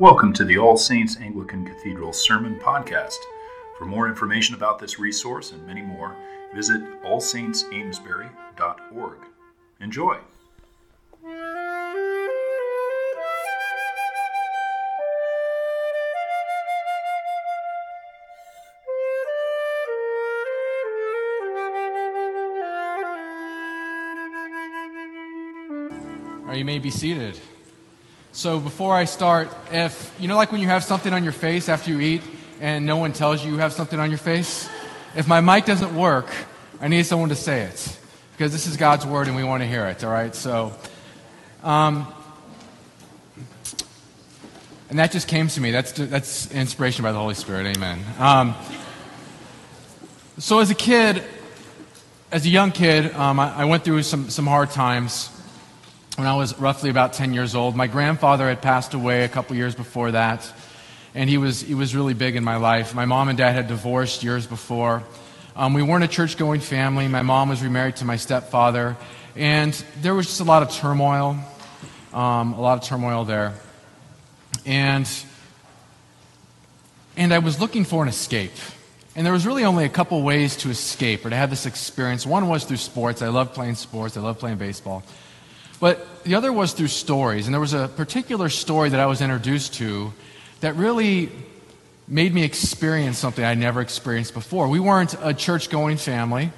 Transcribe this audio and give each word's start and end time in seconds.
Welcome 0.00 0.32
to 0.34 0.44
the 0.44 0.56
All 0.56 0.78
Saints 0.78 1.18
Anglican 1.18 1.66
Cathedral 1.66 2.14
Sermon 2.14 2.58
Podcast. 2.58 3.18
For 3.78 3.84
more 3.84 4.08
information 4.08 4.54
about 4.54 4.78
this 4.78 4.98
resource 4.98 5.52
and 5.52 5.66
many 5.66 5.82
more, 5.82 6.16
visit 6.54 6.80
allsaintsamesbury.org. 7.02 9.18
Enjoy. 9.80 10.16
Or 26.48 26.54
you 26.54 26.64
may 26.64 26.78
be 26.78 26.90
seated. 26.90 27.38
So 28.34 28.58
before 28.58 28.94
I 28.94 29.04
start, 29.04 29.50
if 29.70 30.14
you 30.18 30.26
know, 30.26 30.36
like 30.36 30.52
when 30.52 30.62
you 30.62 30.68
have 30.68 30.82
something 30.82 31.12
on 31.12 31.22
your 31.22 31.34
face 31.34 31.68
after 31.68 31.90
you 31.90 32.00
eat 32.00 32.22
and 32.62 32.86
no 32.86 32.96
one 32.96 33.12
tells 33.12 33.44
you 33.44 33.52
you 33.52 33.58
have 33.58 33.74
something 33.74 34.00
on 34.00 34.08
your 34.08 34.18
face, 34.18 34.70
if 35.14 35.28
my 35.28 35.42
mic 35.42 35.66
doesn't 35.66 35.94
work, 35.94 36.30
I 36.80 36.88
need 36.88 37.04
someone 37.04 37.28
to 37.28 37.34
say 37.34 37.60
it 37.60 37.98
because 38.32 38.50
this 38.50 38.66
is 38.66 38.78
God's 38.78 39.04
word 39.04 39.26
and 39.28 39.36
we 39.36 39.44
want 39.44 39.62
to 39.62 39.66
hear 39.66 39.84
it. 39.84 40.02
All 40.02 40.10
right, 40.10 40.34
so. 40.34 40.72
Um, 41.62 42.10
and 44.88 44.98
that 44.98 45.12
just 45.12 45.28
came 45.28 45.48
to 45.48 45.60
me. 45.60 45.70
That's, 45.70 45.92
that's 45.92 46.50
inspiration 46.52 47.02
by 47.02 47.12
the 47.12 47.18
Holy 47.18 47.34
Spirit. 47.34 47.76
Amen. 47.76 48.02
Um, 48.18 48.54
so, 50.38 50.58
as 50.60 50.70
a 50.70 50.74
kid, 50.74 51.22
as 52.30 52.46
a 52.46 52.48
young 52.48 52.72
kid, 52.72 53.12
um, 53.14 53.38
I, 53.38 53.56
I 53.56 53.64
went 53.66 53.84
through 53.84 54.02
some, 54.04 54.30
some 54.30 54.46
hard 54.46 54.70
times 54.70 55.28
when 56.16 56.26
I 56.26 56.34
was 56.34 56.58
roughly 56.58 56.90
about 56.90 57.14
10 57.14 57.32
years 57.32 57.54
old. 57.54 57.74
My 57.74 57.86
grandfather 57.86 58.46
had 58.48 58.60
passed 58.60 58.92
away 58.92 59.24
a 59.24 59.28
couple 59.28 59.56
years 59.56 59.74
before 59.74 60.10
that, 60.10 60.50
and 61.14 61.28
he 61.28 61.38
was, 61.38 61.62
he 61.62 61.74
was 61.74 61.94
really 61.94 62.12
big 62.12 62.36
in 62.36 62.44
my 62.44 62.56
life. 62.56 62.94
My 62.94 63.06
mom 63.06 63.28
and 63.28 63.38
dad 63.38 63.52
had 63.52 63.68
divorced 63.68 64.22
years 64.22 64.46
before. 64.46 65.02
Um, 65.56 65.72
we 65.72 65.82
weren't 65.82 66.04
a 66.04 66.08
church 66.08 66.36
going 66.36 66.60
family. 66.60 67.08
My 67.08 67.22
mom 67.22 67.48
was 67.48 67.62
remarried 67.62 67.96
to 67.96 68.04
my 68.04 68.16
stepfather, 68.16 68.96
and 69.36 69.72
there 70.02 70.14
was 70.14 70.26
just 70.26 70.40
a 70.40 70.44
lot 70.44 70.62
of 70.62 70.70
turmoil, 70.70 71.38
um, 72.12 72.52
a 72.54 72.60
lot 72.60 72.78
of 72.78 72.84
turmoil 72.84 73.24
there. 73.24 73.54
And, 74.66 75.08
and 77.16 77.32
I 77.32 77.38
was 77.38 77.58
looking 77.58 77.84
for 77.84 78.02
an 78.02 78.08
escape. 78.08 78.52
And 79.14 79.26
there 79.26 79.32
was 79.32 79.46
really 79.46 79.64
only 79.64 79.84
a 79.84 79.90
couple 79.90 80.22
ways 80.22 80.56
to 80.58 80.70
escape 80.70 81.24
or 81.24 81.30
to 81.30 81.36
have 81.36 81.50
this 81.50 81.66
experience. 81.66 82.26
One 82.26 82.48
was 82.48 82.64
through 82.64 82.78
sports. 82.78 83.20
I 83.20 83.28
love 83.28 83.52
playing 83.52 83.74
sports, 83.74 84.16
I 84.16 84.20
love 84.20 84.38
playing 84.38 84.58
baseball. 84.58 85.02
But 85.82 86.22
the 86.22 86.36
other 86.36 86.52
was 86.52 86.74
through 86.74 86.86
stories. 86.86 87.48
And 87.48 87.52
there 87.52 87.60
was 87.60 87.74
a 87.74 87.88
particular 87.88 88.48
story 88.48 88.90
that 88.90 89.00
I 89.00 89.06
was 89.06 89.20
introduced 89.20 89.74
to 89.74 90.12
that 90.60 90.76
really 90.76 91.32
made 92.06 92.32
me 92.32 92.44
experience 92.44 93.18
something 93.18 93.44
I 93.44 93.54
never 93.54 93.80
experienced 93.80 94.32
before. 94.32 94.68
We 94.68 94.78
weren't 94.78 95.16
a 95.20 95.34
church 95.34 95.70
going 95.70 95.96
family. 95.96 96.52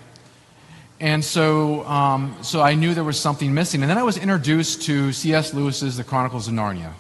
And 1.01 1.25
so, 1.25 1.87
um, 1.87 2.37
so 2.43 2.61
I 2.61 2.75
knew 2.75 2.93
there 2.93 3.03
was 3.03 3.19
something 3.19 3.55
missing. 3.55 3.81
And 3.81 3.91
then 3.91 3.97
I 3.97 4.03
was 4.03 4.19
introduced 4.19 4.83
to 4.83 5.11
C.S. 5.11 5.55
Lewis's 5.55 5.97
The 5.97 6.05
Chronicles 6.05 6.47
of 6.47 6.53
Narnia. 6.53 6.93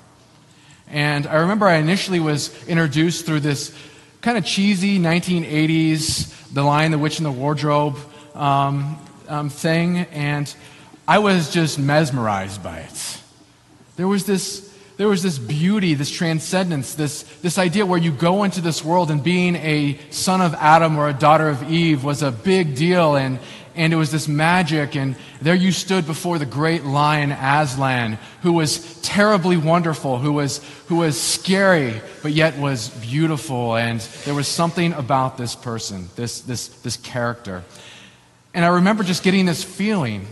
And 0.88 1.26
I 1.26 1.34
remember 1.40 1.66
I 1.66 1.74
initially 1.74 2.20
was 2.20 2.66
introduced 2.66 3.26
through 3.26 3.40
this 3.40 3.76
kind 4.22 4.38
of 4.38 4.46
cheesy 4.46 4.98
1980s 4.98 6.54
The 6.54 6.62
Lion, 6.62 6.90
the 6.90 6.96
Witch, 6.98 7.18
and 7.18 7.26
the 7.26 7.32
Wardrobe 7.32 7.98
um, 8.34 8.96
um, 9.28 9.50
thing. 9.50 9.98
And 9.98 10.54
I 11.06 11.18
was 11.18 11.50
just 11.50 11.78
mesmerized 11.78 12.62
by 12.62 12.78
it. 12.78 13.20
There 13.96 14.08
was 14.08 14.24
this, 14.24 14.74
there 14.96 15.08
was 15.08 15.22
this 15.22 15.38
beauty, 15.38 15.94
this 15.94 16.10
transcendence, 16.10 16.94
this, 16.94 17.24
this 17.42 17.58
idea 17.58 17.84
where 17.84 17.98
you 17.98 18.10
go 18.10 18.44
into 18.44 18.60
this 18.60 18.82
world 18.82 19.10
and 19.10 19.22
being 19.22 19.54
a 19.56 19.98
son 20.10 20.40
of 20.40 20.54
Adam 20.54 20.96
or 20.96 21.08
a 21.08 21.12
daughter 21.12 21.48
of 21.48 21.70
Eve 21.70 22.04
was 22.04 22.22
a 22.22 22.32
big 22.32 22.74
deal. 22.74 23.16
And, 23.16 23.38
and 23.74 23.92
it 23.92 23.96
was 23.96 24.10
this 24.10 24.28
magic. 24.28 24.96
And 24.96 25.16
there 25.42 25.54
you 25.54 25.72
stood 25.72 26.06
before 26.06 26.38
the 26.38 26.46
great 26.46 26.84
lion 26.84 27.32
Aslan, 27.32 28.18
who 28.42 28.54
was 28.54 29.00
terribly 29.02 29.58
wonderful, 29.58 30.18
who 30.18 30.32
was, 30.32 30.64
who 30.86 30.96
was 30.96 31.20
scary, 31.20 32.00
but 32.22 32.32
yet 32.32 32.56
was 32.56 32.88
beautiful. 32.88 33.76
And 33.76 34.00
there 34.24 34.34
was 34.34 34.48
something 34.48 34.94
about 34.94 35.36
this 35.36 35.54
person, 35.54 36.08
this, 36.16 36.40
this, 36.40 36.68
this 36.68 36.96
character. 36.96 37.62
And 38.54 38.64
I 38.64 38.68
remember 38.68 39.04
just 39.04 39.22
getting 39.22 39.44
this 39.44 39.62
feeling 39.62 40.26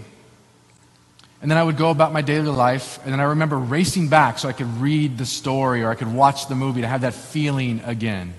and 1.42 1.50
then 1.50 1.58
I 1.58 1.64
would 1.64 1.76
go 1.76 1.90
about 1.90 2.12
my 2.12 2.22
daily 2.22 2.48
life, 2.48 3.00
and 3.02 3.12
then 3.12 3.18
I 3.18 3.24
remember 3.24 3.58
racing 3.58 4.06
back 4.06 4.38
so 4.38 4.48
I 4.48 4.52
could 4.52 4.80
read 4.80 5.18
the 5.18 5.26
story 5.26 5.82
or 5.82 5.90
I 5.90 5.96
could 5.96 6.12
watch 6.12 6.46
the 6.46 6.54
movie 6.54 6.82
to 6.82 6.86
have 6.86 7.00
that 7.00 7.14
feeling 7.14 7.82
again. 7.84 8.32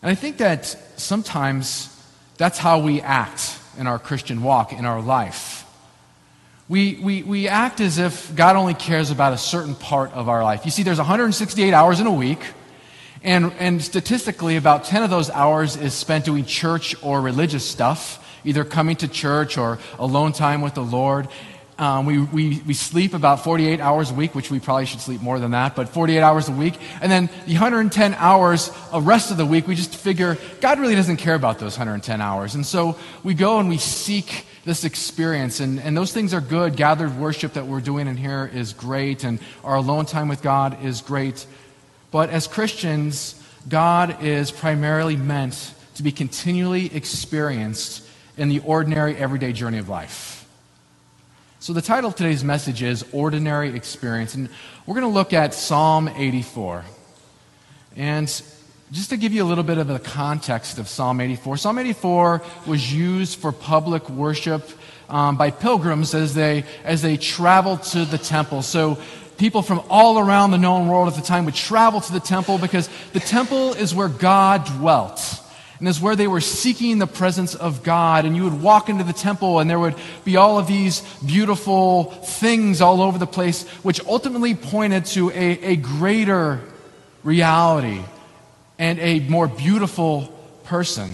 And 0.00 0.10
I 0.10 0.14
think 0.14 0.38
that 0.38 0.64
sometimes 0.96 1.94
that's 2.38 2.56
how 2.56 2.80
we 2.80 3.02
act 3.02 3.58
in 3.76 3.86
our 3.86 3.98
Christian 3.98 4.42
walk, 4.42 4.72
in 4.72 4.86
our 4.86 5.02
life. 5.02 5.66
We, 6.70 6.94
we, 6.94 7.22
we 7.22 7.48
act 7.48 7.80
as 7.82 7.98
if 7.98 8.34
God 8.34 8.56
only 8.56 8.72
cares 8.72 9.10
about 9.10 9.34
a 9.34 9.38
certain 9.38 9.74
part 9.74 10.10
of 10.12 10.30
our 10.30 10.42
life. 10.42 10.64
You 10.64 10.70
see, 10.70 10.84
there's 10.84 10.96
168 10.96 11.74
hours 11.74 12.00
in 12.00 12.06
a 12.06 12.12
week, 12.12 12.40
and, 13.22 13.52
and 13.58 13.82
statistically, 13.82 14.56
about 14.56 14.84
10 14.84 15.02
of 15.02 15.10
those 15.10 15.28
hours 15.28 15.76
is 15.76 15.92
spent 15.92 16.24
doing 16.24 16.46
church 16.46 16.96
or 17.02 17.20
religious 17.20 17.68
stuff 17.68 18.20
either 18.44 18.64
coming 18.64 18.96
to 18.96 19.08
church 19.08 19.58
or 19.58 19.78
alone 19.98 20.32
time 20.32 20.60
with 20.60 20.74
the 20.74 20.82
Lord. 20.82 21.28
Um, 21.78 22.06
we, 22.06 22.18
we, 22.18 22.62
we 22.66 22.74
sleep 22.74 23.14
about 23.14 23.42
48 23.42 23.80
hours 23.80 24.10
a 24.10 24.14
week, 24.14 24.34
which 24.34 24.50
we 24.50 24.60
probably 24.60 24.86
should 24.86 25.00
sleep 25.00 25.20
more 25.20 25.38
than 25.40 25.52
that, 25.52 25.74
but 25.74 25.88
48 25.88 26.20
hours 26.20 26.48
a 26.48 26.52
week. 26.52 26.78
And 27.00 27.10
then 27.10 27.28
the 27.46 27.54
110 27.54 28.14
hours, 28.14 28.70
the 28.92 29.00
rest 29.00 29.30
of 29.30 29.36
the 29.36 29.46
week, 29.46 29.66
we 29.66 29.74
just 29.74 29.96
figure 29.96 30.36
God 30.60 30.78
really 30.78 30.94
doesn't 30.94 31.16
care 31.16 31.34
about 31.34 31.58
those 31.58 31.76
110 31.76 32.20
hours. 32.20 32.54
And 32.54 32.64
so 32.64 32.96
we 33.24 33.34
go 33.34 33.58
and 33.58 33.68
we 33.68 33.78
seek 33.78 34.46
this 34.64 34.84
experience. 34.84 35.60
And, 35.60 35.80
and 35.80 35.96
those 35.96 36.12
things 36.12 36.34
are 36.34 36.40
good. 36.40 36.76
Gathered 36.76 37.18
worship 37.18 37.54
that 37.54 37.66
we're 37.66 37.80
doing 37.80 38.06
in 38.06 38.16
here 38.16 38.48
is 38.52 38.72
great, 38.72 39.24
and 39.24 39.40
our 39.64 39.76
alone 39.76 40.06
time 40.06 40.28
with 40.28 40.42
God 40.42 40.84
is 40.84 41.00
great. 41.00 41.46
But 42.10 42.30
as 42.30 42.46
Christians, 42.46 43.42
God 43.68 44.22
is 44.22 44.50
primarily 44.50 45.16
meant 45.16 45.74
to 45.96 46.02
be 46.02 46.12
continually 46.12 46.94
experienced 46.94 48.06
in 48.36 48.48
the 48.48 48.60
ordinary, 48.60 49.16
everyday 49.16 49.52
journey 49.52 49.78
of 49.78 49.88
life. 49.88 50.46
So, 51.60 51.72
the 51.72 51.82
title 51.82 52.10
of 52.10 52.16
today's 52.16 52.42
message 52.42 52.82
is 52.82 53.04
Ordinary 53.12 53.74
Experience. 53.76 54.34
And 54.34 54.48
we're 54.84 54.94
going 54.94 55.06
to 55.06 55.14
look 55.14 55.32
at 55.32 55.54
Psalm 55.54 56.08
84. 56.08 56.84
And 57.96 58.26
just 58.90 59.10
to 59.10 59.16
give 59.16 59.32
you 59.32 59.44
a 59.44 59.46
little 59.46 59.62
bit 59.62 59.78
of 59.78 59.86
the 59.86 60.00
context 60.00 60.78
of 60.78 60.88
Psalm 60.88 61.20
84, 61.20 61.58
Psalm 61.58 61.78
84 61.78 62.42
was 62.66 62.92
used 62.92 63.38
for 63.38 63.52
public 63.52 64.08
worship 64.10 64.68
um, 65.08 65.36
by 65.36 65.50
pilgrims 65.50 66.14
as 66.14 66.34
they, 66.34 66.64
as 66.84 67.00
they 67.00 67.16
traveled 67.16 67.84
to 67.84 68.04
the 68.06 68.18
temple. 68.18 68.62
So, 68.62 68.98
people 69.38 69.62
from 69.62 69.82
all 69.88 70.18
around 70.18 70.50
the 70.50 70.58
known 70.58 70.88
world 70.88 71.08
at 71.08 71.14
the 71.14 71.22
time 71.22 71.44
would 71.44 71.54
travel 71.54 72.00
to 72.00 72.12
the 72.12 72.20
temple 72.20 72.58
because 72.58 72.88
the 73.12 73.20
temple 73.20 73.74
is 73.74 73.94
where 73.94 74.08
God 74.08 74.64
dwelt 74.66 75.40
and 75.82 75.96
where 75.96 76.14
they 76.14 76.28
were 76.28 76.40
seeking 76.40 76.98
the 76.98 77.08
presence 77.08 77.56
of 77.56 77.82
God. 77.82 78.24
And 78.24 78.36
you 78.36 78.44
would 78.44 78.62
walk 78.62 78.88
into 78.88 79.02
the 79.02 79.12
temple, 79.12 79.58
and 79.58 79.68
there 79.68 79.80
would 79.80 79.96
be 80.24 80.36
all 80.36 80.56
of 80.58 80.68
these 80.68 81.00
beautiful 81.26 82.04
things 82.04 82.80
all 82.80 83.02
over 83.02 83.18
the 83.18 83.26
place, 83.26 83.66
which 83.82 84.04
ultimately 84.06 84.54
pointed 84.54 85.06
to 85.06 85.30
a, 85.30 85.72
a 85.72 85.76
greater 85.76 86.60
reality 87.24 88.00
and 88.78 89.00
a 89.00 89.20
more 89.20 89.48
beautiful 89.48 90.32
person. 90.64 91.10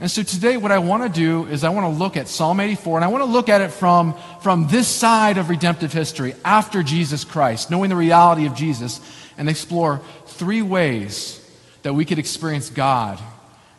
And 0.00 0.10
so 0.10 0.24
today, 0.24 0.56
what 0.56 0.72
I 0.72 0.78
want 0.78 1.04
to 1.04 1.08
do 1.08 1.46
is 1.46 1.62
I 1.62 1.68
want 1.68 1.84
to 1.84 1.96
look 1.96 2.16
at 2.16 2.26
Psalm 2.26 2.58
84, 2.58 2.98
and 2.98 3.04
I 3.04 3.08
want 3.08 3.22
to 3.22 3.30
look 3.30 3.48
at 3.48 3.60
it 3.60 3.70
from, 3.70 4.16
from 4.42 4.66
this 4.66 4.88
side 4.88 5.38
of 5.38 5.48
redemptive 5.48 5.92
history, 5.92 6.34
after 6.44 6.82
Jesus 6.82 7.22
Christ, 7.22 7.70
knowing 7.70 7.88
the 7.88 7.94
reality 7.94 8.46
of 8.46 8.56
Jesus, 8.56 9.00
and 9.38 9.48
explore 9.48 10.00
three 10.26 10.60
ways 10.60 11.38
that 11.82 11.94
we 11.94 12.04
could 12.04 12.18
experience 12.18 12.70
God 12.70 13.20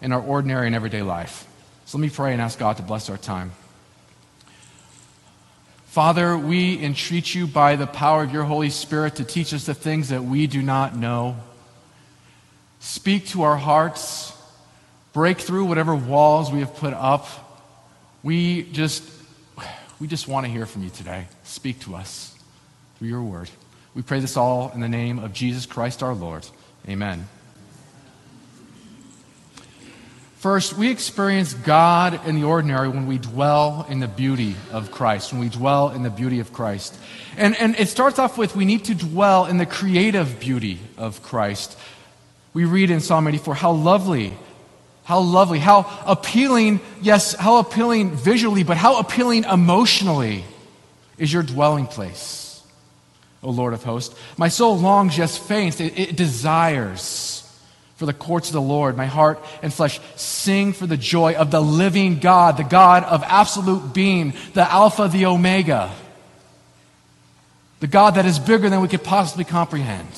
in 0.02 0.12
our 0.12 0.22
ordinary 0.22 0.68
and 0.68 0.76
everyday 0.76 1.02
life. 1.02 1.48
So 1.86 1.98
let 1.98 2.04
me 2.04 2.10
pray 2.10 2.34
and 2.34 2.42
ask 2.42 2.60
God 2.60 2.78
to 2.78 2.84
bless 2.84 3.10
our 3.10 3.18
time. 3.18 3.52
Father, 5.88 6.38
we 6.38 6.84
entreat 6.84 7.36
you 7.36 7.46
by 7.46 7.76
the 7.76 7.86
power 7.86 8.24
of 8.24 8.34
your 8.34 8.46
Holy 8.46 8.72
Spirit 8.72 9.18
to 9.18 9.24
teach 9.24 9.54
us 9.54 9.66
the 9.66 9.76
things 9.76 10.10
that 10.10 10.24
we 10.24 10.48
do 10.48 10.62
not 10.62 10.96
know. 10.96 11.38
Speak 12.80 13.28
to 13.28 13.44
our 13.44 13.58
hearts. 13.58 14.36
Break 15.14 15.40
through 15.40 15.66
whatever 15.66 15.96
walls 15.96 16.52
we 16.52 16.62
have 16.62 16.76
put 16.76 16.94
up. 16.94 17.28
We 18.24 18.64
just, 18.64 19.04
we 20.00 20.08
just 20.08 20.28
want 20.28 20.48
to 20.48 20.52
hear 20.52 20.66
from 20.66 20.84
you 20.84 20.90
today. 20.90 21.28
Speak 21.44 21.80
to 21.82 21.96
us 21.96 22.36
through 22.98 23.10
your 23.10 23.22
word. 23.22 23.52
We 23.94 24.02
pray 24.02 24.20
this 24.20 24.36
all 24.36 24.72
in 24.74 24.82
the 24.82 24.90
name 24.90 25.20
of 25.20 25.32
Jesus 25.34 25.68
Christ 25.68 26.02
our 26.02 26.16
Lord. 26.16 26.48
Amen. 26.90 27.28
First, 30.44 30.74
we 30.74 30.92
experience 30.92 31.54
God 31.54 32.28
in 32.28 32.36
the 32.36 32.44
ordinary 32.44 32.90
when 32.90 33.08
we 33.08 33.18
dwell 33.18 33.86
in 33.88 34.02
the 34.02 34.10
beauty 34.10 34.58
of 34.74 34.92
Christ, 34.92 35.32
when 35.32 35.40
we 35.40 35.48
dwell 35.48 35.92
in 35.92 36.04
the 36.04 36.10
beauty 36.10 36.42
of 36.42 36.52
Christ. 36.52 37.00
And, 37.38 37.56
and 37.56 37.78
it 37.78 37.88
starts 37.88 38.20
off 38.20 38.38
with 38.38 38.54
we 38.54 38.66
need 38.66 38.84
to 38.84 38.94
dwell 38.94 39.46
in 39.46 39.58
the 39.58 39.66
creative 39.66 40.42
beauty 40.42 40.82
of 40.98 41.24
Christ. 41.24 41.80
We 42.54 42.66
read 42.66 42.92
in 42.92 43.00
Psalm 43.00 43.26
84 43.26 43.56
how 43.56 43.72
lovely, 43.72 44.34
how 45.06 45.22
lovely, 45.22 45.60
how 45.60 45.90
appealing, 46.06 46.82
yes, 47.02 47.36
how 47.36 47.60
appealing 47.60 48.12
visually, 48.12 48.64
but 48.64 48.76
how 48.76 49.00
appealing 49.00 49.46
emotionally 49.46 50.44
is 51.18 51.32
your 51.32 51.44
dwelling 51.44 51.88
place, 51.88 52.62
O 53.44 53.50
Lord 53.50 53.74
of 53.74 53.86
hosts. 53.86 54.14
My 54.36 54.50
soul 54.50 54.78
longs, 54.78 55.18
yes, 55.18 55.38
faints, 55.38 55.80
it, 55.80 55.98
it 55.98 56.18
desires 56.18 57.43
for 58.04 58.08
the 58.08 58.14
courts 58.14 58.50
of 58.50 58.54
the 58.54 58.62
Lord. 58.62 58.98
My 58.98 59.06
heart 59.06 59.42
and 59.62 59.74
flesh 59.74 60.02
sing 60.18 60.74
for 60.74 60.86
the 60.86 60.98
joy 60.98 61.36
of 61.36 61.52
the 61.52 61.62
living 61.62 62.20
God, 62.20 62.58
the 62.58 62.66
God 62.66 63.06
of 63.06 63.24
absolute 63.24 63.94
being, 63.94 64.34
the 64.54 64.70
Alpha, 64.70 65.08
the 65.08 65.26
Omega, 65.26 65.90
the 67.80 67.88
God 67.88 68.16
that 68.16 68.26
is 68.26 68.40
bigger 68.40 68.70
than 68.70 68.82
we 68.82 68.90
could 68.90 69.06
possibly 69.06 69.46
comprehend. 69.46 70.10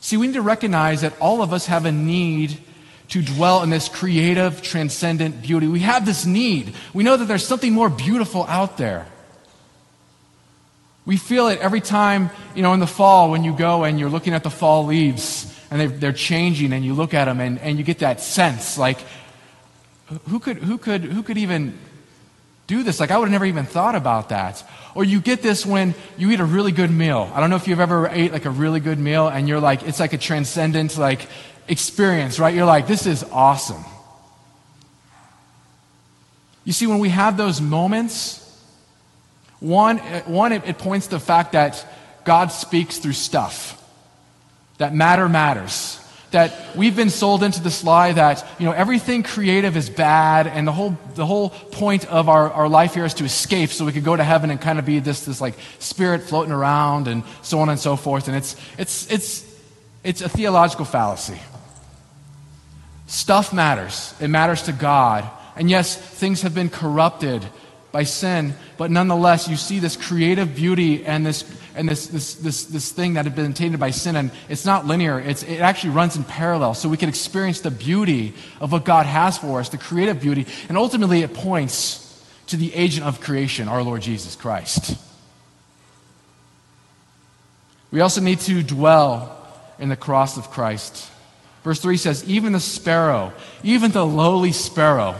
See, 0.00 0.18
we 0.18 0.26
need 0.26 0.34
to 0.34 0.42
recognize 0.42 1.00
that 1.00 1.18
all 1.18 1.40
of 1.40 1.54
us 1.54 1.64
have 1.64 1.86
a 1.86 1.92
need 1.92 2.58
to 3.08 3.22
dwell 3.22 3.62
in 3.62 3.70
this 3.70 3.88
creative, 3.88 4.60
transcendent 4.60 5.40
beauty. 5.40 5.66
We 5.66 5.80
have 5.80 6.04
this 6.04 6.26
need. 6.26 6.74
We 6.92 7.04
know 7.04 7.16
that 7.16 7.24
there's 7.24 7.46
something 7.46 7.72
more 7.72 7.88
beautiful 7.88 8.44
out 8.48 8.76
there. 8.76 9.06
We 11.06 11.16
feel 11.16 11.48
it 11.48 11.58
every 11.60 11.80
time, 11.80 12.28
you 12.54 12.60
know, 12.60 12.74
in 12.74 12.80
the 12.80 12.86
fall 12.86 13.30
when 13.30 13.44
you 13.44 13.56
go 13.56 13.84
and 13.84 13.98
you're 13.98 14.10
looking 14.10 14.34
at 14.34 14.42
the 14.42 14.50
fall 14.50 14.84
leaves 14.84 15.53
and 15.74 16.00
they're, 16.00 16.12
changing 16.12 16.72
and 16.72 16.84
you 16.84 16.94
look 16.94 17.14
at 17.14 17.24
them 17.24 17.40
and, 17.40 17.58
and 17.58 17.78
you 17.78 17.84
get 17.84 17.98
that 17.98 18.20
sense 18.20 18.78
like, 18.78 18.98
who 20.28 20.38
could, 20.38 20.58
who, 20.58 20.78
could, 20.78 21.02
who 21.02 21.24
could 21.24 21.36
even 21.36 21.76
do 22.68 22.84
this? 22.84 23.00
Like, 23.00 23.10
I 23.10 23.18
would 23.18 23.24
have 23.24 23.32
never 23.32 23.44
even 23.44 23.64
thought 23.64 23.96
about 23.96 24.28
that. 24.28 24.62
Or 24.94 25.02
you 25.02 25.20
get 25.20 25.42
this 25.42 25.66
when 25.66 25.96
you 26.16 26.30
eat 26.30 26.38
a 26.38 26.44
really 26.44 26.70
good 26.70 26.92
meal. 26.92 27.28
I 27.34 27.40
don't 27.40 27.50
know 27.50 27.56
if 27.56 27.66
you've 27.66 27.80
ever 27.80 28.06
ate 28.06 28.32
like 28.32 28.44
a 28.44 28.50
really 28.50 28.78
good 28.78 29.00
meal 29.00 29.26
and 29.26 29.48
you're 29.48 29.58
like, 29.58 29.82
it's 29.82 29.98
like 29.98 30.12
a 30.12 30.18
transcendent 30.18 30.96
like 30.96 31.26
experience, 31.66 32.38
right? 32.38 32.54
You're 32.54 32.66
like, 32.66 32.86
this 32.86 33.06
is 33.06 33.24
awesome. 33.32 33.84
You 36.64 36.72
see, 36.72 36.86
when 36.86 37.00
we 37.00 37.08
have 37.08 37.36
those 37.36 37.60
moments, 37.60 38.40
one, 39.58 39.98
one 39.98 40.52
it, 40.52 40.62
it 40.66 40.78
points 40.78 41.08
to 41.08 41.16
the 41.16 41.20
fact 41.20 41.52
that 41.52 41.84
God 42.24 42.52
speaks 42.52 42.98
through 42.98 43.14
stuff, 43.14 43.80
that 44.78 44.94
matter 44.94 45.28
matters. 45.28 46.00
That 46.30 46.76
we've 46.76 46.96
been 46.96 47.10
sold 47.10 47.44
into 47.44 47.62
this 47.62 47.84
lie 47.84 48.10
that 48.10 48.44
you 48.58 48.66
know 48.66 48.72
everything 48.72 49.22
creative 49.22 49.76
is 49.76 49.88
bad, 49.88 50.48
and 50.48 50.66
the 50.66 50.72
whole 50.72 50.98
the 51.14 51.24
whole 51.24 51.50
point 51.50 52.06
of 52.06 52.28
our, 52.28 52.50
our 52.50 52.68
life 52.68 52.94
here 52.94 53.04
is 53.04 53.14
to 53.14 53.24
escape, 53.24 53.70
so 53.70 53.84
we 53.84 53.92
could 53.92 54.02
go 54.02 54.16
to 54.16 54.24
heaven 54.24 54.50
and 54.50 54.60
kind 54.60 54.80
of 54.80 54.84
be 54.84 54.98
this 54.98 55.24
this 55.24 55.40
like 55.40 55.54
spirit 55.78 56.24
floating 56.24 56.50
around 56.52 57.06
and 57.06 57.22
so 57.42 57.60
on 57.60 57.68
and 57.68 57.78
so 57.78 57.94
forth. 57.94 58.26
And 58.26 58.36
it's 58.36 58.56
it's 58.78 59.10
it's 59.12 59.58
it's 60.02 60.22
a 60.22 60.28
theological 60.28 60.84
fallacy. 60.84 61.38
Stuff 63.06 63.52
matters. 63.52 64.12
It 64.20 64.28
matters 64.28 64.62
to 64.62 64.72
God. 64.72 65.30
And 65.56 65.70
yes, 65.70 65.96
things 65.96 66.42
have 66.42 66.54
been 66.54 66.68
corrupted 66.68 67.44
by 67.92 68.02
sin, 68.02 68.54
but 68.76 68.90
nonetheless, 68.90 69.46
you 69.46 69.54
see 69.54 69.78
this 69.78 69.94
creative 69.94 70.56
beauty 70.56 71.06
and 71.06 71.24
this 71.24 71.44
and 71.74 71.88
this 71.88 72.06
this 72.06 72.34
this, 72.34 72.64
this 72.64 72.92
thing 72.92 73.14
that 73.14 73.24
had 73.24 73.34
been 73.34 73.52
tainted 73.52 73.80
by 73.80 73.90
sin, 73.90 74.16
and 74.16 74.30
it's 74.48 74.64
not 74.64 74.86
linear. 74.86 75.18
It's, 75.18 75.42
it 75.42 75.60
actually 75.60 75.90
runs 75.90 76.16
in 76.16 76.24
parallel, 76.24 76.74
so 76.74 76.88
we 76.88 76.96
can 76.96 77.08
experience 77.08 77.60
the 77.60 77.70
beauty 77.70 78.34
of 78.60 78.72
what 78.72 78.84
God 78.84 79.06
has 79.06 79.38
for 79.38 79.60
us, 79.60 79.68
the 79.68 79.78
creative 79.78 80.20
beauty, 80.20 80.46
and 80.68 80.78
ultimately 80.78 81.22
it 81.22 81.34
points 81.34 82.00
to 82.46 82.56
the 82.56 82.74
agent 82.74 83.06
of 83.06 83.20
creation, 83.20 83.68
our 83.68 83.82
Lord 83.82 84.02
Jesus 84.02 84.36
Christ. 84.36 84.98
We 87.90 88.00
also 88.00 88.20
need 88.20 88.40
to 88.40 88.62
dwell 88.62 89.30
in 89.78 89.88
the 89.88 89.96
cross 89.96 90.36
of 90.36 90.50
Christ. 90.50 91.10
Verse 91.62 91.80
3 91.80 91.96
says, 91.96 92.28
Even 92.28 92.52
the 92.52 92.60
sparrow, 92.60 93.32
even 93.62 93.92
the 93.92 94.04
lowly 94.04 94.52
sparrow, 94.52 95.16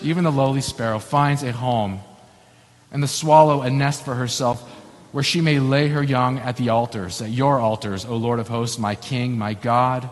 even 0.00 0.24
the 0.24 0.32
lowly 0.32 0.60
sparrow 0.60 0.98
finds 0.98 1.42
a 1.42 1.52
home, 1.52 2.00
and 2.92 3.02
the 3.02 3.08
swallow 3.08 3.62
a 3.62 3.70
nest 3.70 4.04
for 4.04 4.14
herself 4.14 4.62
where 5.12 5.24
she 5.24 5.40
may 5.40 5.58
lay 5.58 5.88
her 5.88 6.02
young 6.02 6.38
at 6.38 6.56
the 6.56 6.70
altars, 6.70 7.20
at 7.20 7.30
your 7.30 7.58
altars, 7.58 8.04
O 8.04 8.16
Lord 8.16 8.38
of 8.38 8.48
hosts, 8.48 8.78
my 8.78 8.94
King, 8.94 9.36
my 9.36 9.54
God. 9.54 10.08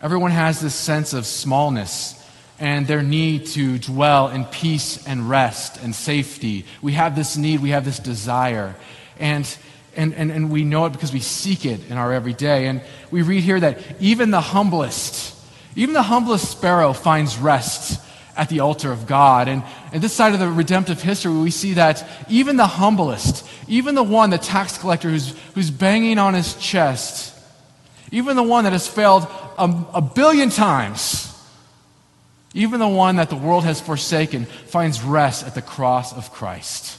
Everyone 0.00 0.30
has 0.30 0.60
this 0.60 0.74
sense 0.74 1.14
of 1.14 1.24
smallness 1.24 2.22
and 2.58 2.86
their 2.86 3.02
need 3.02 3.46
to 3.46 3.78
dwell 3.78 4.28
in 4.28 4.44
peace 4.46 5.06
and 5.06 5.28
rest 5.28 5.82
and 5.82 5.94
safety. 5.94 6.64
We 6.80 6.92
have 6.92 7.14
this 7.16 7.36
need, 7.36 7.60
we 7.60 7.70
have 7.70 7.84
this 7.84 7.98
desire. 7.98 8.74
And, 9.18 9.56
and, 9.94 10.14
and, 10.14 10.30
and 10.30 10.50
we 10.50 10.64
know 10.64 10.86
it 10.86 10.92
because 10.92 11.12
we 11.12 11.20
seek 11.20 11.64
it 11.66 11.80
in 11.90 11.96
our 11.96 12.12
everyday. 12.12 12.66
And 12.66 12.82
we 13.10 13.22
read 13.22 13.42
here 13.42 13.60
that 13.60 13.78
even 14.00 14.30
the 14.30 14.40
humblest, 14.40 15.34
even 15.74 15.94
the 15.94 16.02
humblest 16.02 16.50
sparrow 16.50 16.92
finds 16.92 17.38
rest 17.38 18.02
at 18.36 18.48
the 18.48 18.60
altar 18.60 18.92
of 18.92 19.06
God. 19.06 19.48
And, 19.48 19.62
and 19.92 20.02
this 20.02 20.12
side 20.12 20.34
of 20.34 20.40
the 20.40 20.48
redemptive 20.48 21.02
history, 21.02 21.32
we 21.32 21.50
see 21.50 21.74
that 21.74 22.06
even 22.28 22.56
the 22.56 22.66
humblest, 22.66 23.46
even 23.66 23.94
the 23.94 24.02
one, 24.02 24.30
the 24.30 24.38
tax 24.38 24.78
collector 24.78 25.08
who's, 25.08 25.34
who's 25.54 25.70
banging 25.70 26.18
on 26.18 26.34
his 26.34 26.54
chest, 26.54 27.34
even 28.12 28.36
the 28.36 28.42
one 28.42 28.64
that 28.64 28.72
has 28.72 28.86
failed 28.86 29.26
a, 29.58 29.84
a 29.94 30.00
billion 30.02 30.50
times, 30.50 31.32
even 32.54 32.78
the 32.78 32.88
one 32.88 33.16
that 33.16 33.30
the 33.30 33.36
world 33.36 33.64
has 33.64 33.80
forsaken, 33.80 34.44
finds 34.44 35.02
rest 35.02 35.46
at 35.46 35.54
the 35.54 35.62
cross 35.62 36.12
of 36.12 36.32
Christ. 36.32 36.98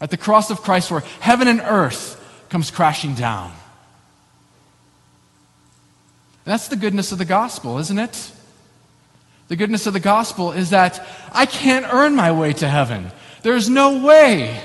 At 0.00 0.10
the 0.10 0.16
cross 0.16 0.50
of 0.50 0.62
Christ, 0.62 0.90
where 0.90 1.02
heaven 1.20 1.48
and 1.48 1.60
earth 1.60 2.16
comes 2.48 2.70
crashing 2.70 3.14
down. 3.14 3.52
That's 6.44 6.68
the 6.68 6.76
goodness 6.76 7.12
of 7.12 7.18
the 7.18 7.24
gospel, 7.24 7.78
isn't 7.78 7.98
it? 7.98 8.32
The 9.50 9.56
goodness 9.56 9.88
of 9.88 9.94
the 9.94 10.00
gospel 10.00 10.52
is 10.52 10.70
that 10.70 11.04
I 11.32 11.44
can't 11.44 11.84
earn 11.92 12.14
my 12.14 12.30
way 12.30 12.52
to 12.52 12.68
heaven. 12.68 13.10
There's 13.42 13.68
no 13.68 13.98
way. 13.98 14.64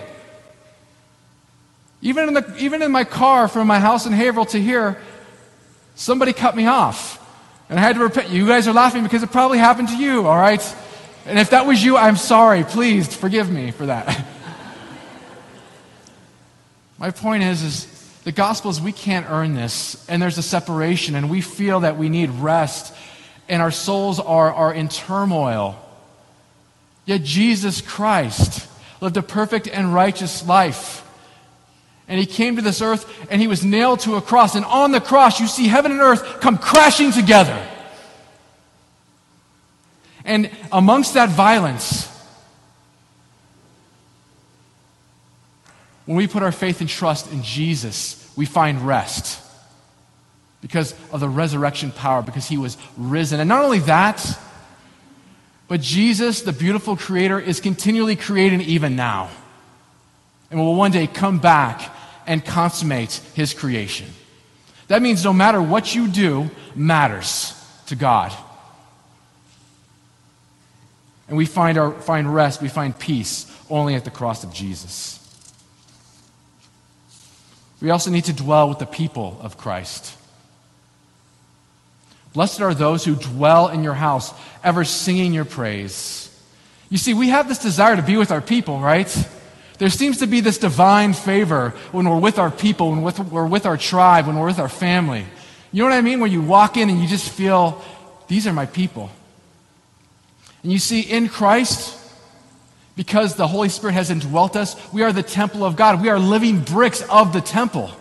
Even 2.03 2.27
in, 2.27 2.33
the, 2.35 2.55
even 2.59 2.83
in 2.83 2.91
my 2.91 3.03
car 3.03 3.47
from 3.47 3.65
my 3.65 3.79
house 3.79 4.05
in 4.05 4.13
Haverhill 4.13 4.45
to 4.45 4.61
here, 4.61 5.01
somebody 5.95 6.33
cut 6.33 6.56
me 6.56 6.68
off. 6.68 7.19
And 7.68 7.80
I 7.80 7.81
had 7.81 7.95
to 7.95 8.04
repent. 8.04 8.30
You 8.30 8.45
guys 8.45 8.68
are 8.68 8.73
laughing 8.73 9.01
because 9.01 9.23
it 9.23 9.31
probably 9.31 9.57
happened 9.57 9.87
to 9.87 9.97
you, 9.97 10.27
all 10.27 10.37
right? 10.37 10.61
And 11.25 11.39
if 11.39 11.49
that 11.49 11.65
was 11.65 11.83
you, 11.83 11.97
I'm 11.97 12.15
sorry. 12.15 12.63
Please 12.63 13.11
forgive 13.11 13.51
me 13.51 13.71
for 13.71 13.87
that. 13.87 14.23
my 16.99 17.09
point 17.09 17.42
is, 17.42 17.63
is 17.63 18.19
the 18.23 18.31
gospel 18.31 18.69
is 18.69 18.80
we 18.80 18.92
can't 18.92 19.25
earn 19.31 19.56
this, 19.56 20.07
and 20.07 20.21
there's 20.21 20.37
a 20.37 20.44
separation, 20.44 21.15
and 21.15 21.27
we 21.27 21.42
feel 21.42 21.80
that 21.80 21.97
we 21.97 22.07
need 22.07 22.30
rest, 22.30 22.94
and 23.47 23.61
our 23.61 23.71
souls 23.71 24.19
are, 24.19 24.54
are 24.54 24.73
in 24.73 24.90
turmoil. 24.90 25.80
Yet 27.06 27.23
Jesus 27.23 27.81
Christ 27.81 28.68
lived 29.02 29.18
a 29.18 29.21
perfect 29.21 29.68
and 29.68 29.94
righteous 29.94 30.45
life. 30.47 31.02
And 32.07 32.19
he 32.19 32.25
came 32.25 32.56
to 32.56 32.61
this 32.61 32.81
earth 32.81 33.28
and 33.30 33.42
he 33.42 33.47
was 33.47 33.64
nailed 33.64 34.02
to 34.02 34.16
a 34.16 34.21
cross. 34.21 34.56
And 34.56 34.66
on 34.66 34.92
the 34.92 35.02
cross, 35.02 35.40
you 35.40 35.47
see 35.47 35.68
heaven 35.68 35.92
and 35.92 36.02
earth 36.02 36.40
come 36.42 36.57
crashing 36.57 37.11
together. 37.11 37.59
And 40.23 40.49
amongst 40.71 41.14
that 41.14 41.30
violence, 41.30 42.11
When 46.06 46.18
we 46.18 46.28
put 46.28 46.44
our 46.44 46.52
faith 46.52 46.81
and 46.81 46.90
trust 46.90 47.31
in 47.31 47.44
Jesus, 47.44 48.31
we 48.35 48.45
find 48.45 48.81
rest 48.81 49.42
because 50.66 50.95
of 51.12 51.19
the 51.19 51.30
resurrection 51.30 51.92
power, 51.92 52.24
because 52.24 52.48
he 52.48 52.57
was 52.57 52.76
risen. 52.98 53.40
And 53.40 53.48
not 53.48 53.64
only 53.64 53.78
that, 53.81 54.26
but 55.68 55.80
Jesus, 55.80 56.42
the 56.42 56.54
beautiful 56.54 56.98
creator, 56.98 57.40
is 57.40 57.60
continually 57.60 58.16
creating 58.16 58.62
even 58.62 58.95
now. 58.95 59.30
And 60.50 60.60
will 60.60 60.74
one 60.74 60.90
day 60.90 61.06
come 61.06 61.38
back 61.38 61.95
and 62.26 62.44
consummate 62.44 63.22
his 63.36 63.54
creation. 63.54 64.07
That 64.88 65.04
means 65.04 65.24
no 65.24 65.34
matter 65.34 65.62
what 65.62 65.94
you 65.94 66.07
do 66.07 66.50
matters 66.74 67.54
to 67.86 67.95
God. 67.95 68.34
And 71.28 71.38
we 71.38 71.45
find, 71.45 71.78
our, 71.78 71.92
find 71.92 72.34
rest, 72.34 72.60
we 72.60 72.69
find 72.69 72.98
peace 72.98 73.56
only 73.69 73.94
at 73.94 74.04
the 74.04 74.10
cross 74.10 74.44
of 74.44 74.52
Jesus. 74.52 75.19
We 77.84 77.92
also 77.92 78.10
need 78.10 78.24
to 78.24 78.34
dwell 78.34 78.68
with 78.68 78.80
the 78.80 78.88
people 78.88 79.38
of 79.42 79.57
Christ. 79.57 80.18
Blessed 82.35 82.59
are 82.59 82.73
those 82.73 83.06
who 83.06 83.15
dwell 83.15 83.69
in 83.69 83.81
your 83.81 83.94
house, 83.94 84.33
ever 84.61 84.83
singing 84.83 85.33
your 85.33 85.45
praise. 85.45 86.30
You 86.89 86.97
see, 86.97 87.13
we 87.13 87.30
have 87.30 87.47
this 87.47 87.59
desire 87.59 87.95
to 87.95 88.01
be 88.01 88.18
with 88.18 88.30
our 88.30 88.42
people, 88.42 88.81
right? 88.81 89.07
There 89.77 89.89
seems 89.89 90.18
to 90.18 90.27
be 90.27 90.42
this 90.42 90.57
divine 90.57 91.13
favor 91.13 91.69
when 91.94 92.09
we're 92.09 92.19
with 92.19 92.37
our 92.37 92.51
people, 92.51 92.92
when 92.92 93.01
we're 93.31 93.47
with 93.47 93.65
our 93.65 93.77
tribe, 93.77 94.27
when 94.27 94.35
we're 94.35 94.47
with 94.47 94.59
our 94.59 94.68
family. 94.68 95.25
You 95.71 95.83
know 95.83 95.89
what 95.89 95.95
I 95.95 96.01
mean? 96.01 96.19
When 96.19 96.30
you 96.30 96.42
walk 96.42 96.75
in 96.75 96.89
and 96.89 96.99
you 96.99 97.07
just 97.07 97.30
feel, 97.30 97.81
these 98.27 98.47
are 98.47 98.54
my 98.54 98.65
people. 98.65 99.09
And 100.61 100.73
you 100.73 100.80
see, 100.80 100.99
in 100.99 101.30
Christ, 101.30 101.97
because 102.97 103.35
the 103.35 103.47
Holy 103.47 103.69
Spirit 103.69 103.94
has 103.94 104.09
indwelt 104.09 104.57
us, 104.57 104.75
we 104.92 105.04
are 105.04 105.13
the 105.13 105.23
temple 105.23 105.63
of 105.63 105.77
God. 105.77 106.01
We 106.01 106.09
are 106.09 106.19
living 106.19 106.59
bricks 106.59 107.01
of 107.04 107.31
the 107.31 107.39
temple. 107.39 107.92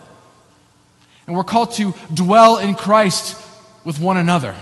And 1.25 1.37
we're 1.37 1.45
called 1.45 1.71
to 1.75 1.93
dwell 2.13 2.57
in 2.57 2.75
Christ 2.75 3.41
with 3.85 3.99
one 3.99 4.17
another. 4.17 4.55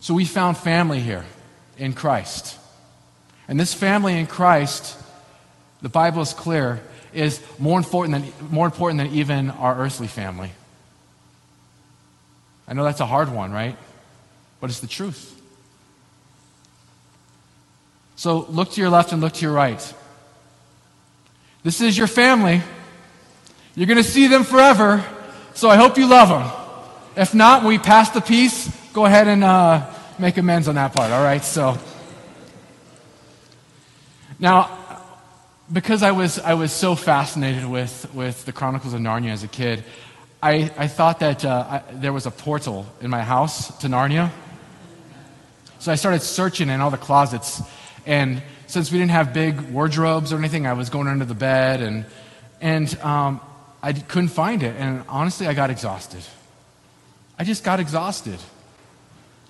So 0.00 0.12
we 0.12 0.26
found 0.26 0.58
family 0.58 1.00
here 1.00 1.24
in 1.78 1.94
Christ. 1.94 2.58
And 3.48 3.58
this 3.58 3.72
family 3.72 4.18
in 4.18 4.26
Christ, 4.26 5.00
the 5.80 5.88
Bible 5.88 6.20
is 6.20 6.34
clear, 6.34 6.82
is 7.14 7.40
more 7.58 7.78
important 7.78 8.22
than, 8.22 8.50
more 8.50 8.66
important 8.66 8.98
than 8.98 9.12
even 9.18 9.50
our 9.50 9.74
earthly 9.78 10.08
family. 10.08 10.50
I 12.68 12.74
know 12.74 12.84
that's 12.84 13.00
a 13.00 13.06
hard 13.06 13.32
one, 13.32 13.52
right? 13.52 13.76
But 14.60 14.70
it's 14.70 14.80
the 14.80 14.86
truth. 14.86 15.32
So 18.16 18.46
look 18.48 18.72
to 18.72 18.80
your 18.80 18.90
left 18.90 19.12
and 19.12 19.20
look 19.20 19.34
to 19.34 19.42
your 19.42 19.52
right. 19.52 19.94
This 21.62 21.80
is 21.80 21.96
your 21.96 22.06
family. 22.06 22.62
You're 23.74 23.86
going 23.86 23.98
to 23.98 24.04
see 24.04 24.26
them 24.26 24.42
forever, 24.42 25.04
so 25.56 25.70
I 25.70 25.76
hope 25.76 25.96
you 25.96 26.06
love 26.06 26.28
them. 26.28 26.50
If 27.16 27.34
not, 27.34 27.64
we 27.64 27.78
pass 27.78 28.10
the 28.10 28.20
peace, 28.20 28.68
go 28.92 29.06
ahead 29.06 29.26
and 29.26 29.42
uh, 29.42 29.90
make 30.18 30.36
amends 30.36 30.68
on 30.68 30.74
that 30.74 30.92
part, 30.94 31.10
all 31.10 31.24
right? 31.24 31.42
So, 31.42 31.78
now, 34.38 34.78
because 35.72 36.02
I 36.02 36.12
was, 36.12 36.38
I 36.38 36.52
was 36.52 36.72
so 36.72 36.94
fascinated 36.94 37.64
with, 37.64 38.06
with 38.12 38.44
the 38.44 38.52
Chronicles 38.52 38.92
of 38.92 39.00
Narnia 39.00 39.30
as 39.30 39.44
a 39.44 39.48
kid, 39.48 39.82
I, 40.42 40.70
I 40.76 40.88
thought 40.88 41.20
that 41.20 41.42
uh, 41.42 41.66
I, 41.70 41.82
there 41.90 42.12
was 42.12 42.26
a 42.26 42.30
portal 42.30 42.84
in 43.00 43.08
my 43.08 43.22
house 43.22 43.74
to 43.78 43.86
Narnia. 43.86 44.30
So 45.78 45.90
I 45.90 45.94
started 45.94 46.20
searching 46.20 46.68
in 46.68 46.82
all 46.82 46.90
the 46.90 46.98
closets 46.98 47.62
and 48.04 48.42
since 48.66 48.92
we 48.92 48.98
didn't 48.98 49.12
have 49.12 49.32
big 49.32 49.58
wardrobes 49.70 50.34
or 50.34 50.38
anything, 50.38 50.66
I 50.66 50.74
was 50.74 50.90
going 50.90 51.08
under 51.08 51.24
the 51.24 51.34
bed 51.34 51.80
and, 51.80 52.04
and 52.60 52.94
um, 53.00 53.40
I 53.86 53.92
couldn't 53.92 54.30
find 54.30 54.64
it. 54.64 54.74
And 54.76 55.04
honestly, 55.08 55.46
I 55.46 55.54
got 55.54 55.70
exhausted. 55.70 56.24
I 57.38 57.44
just 57.44 57.62
got 57.62 57.78
exhausted. 57.78 58.40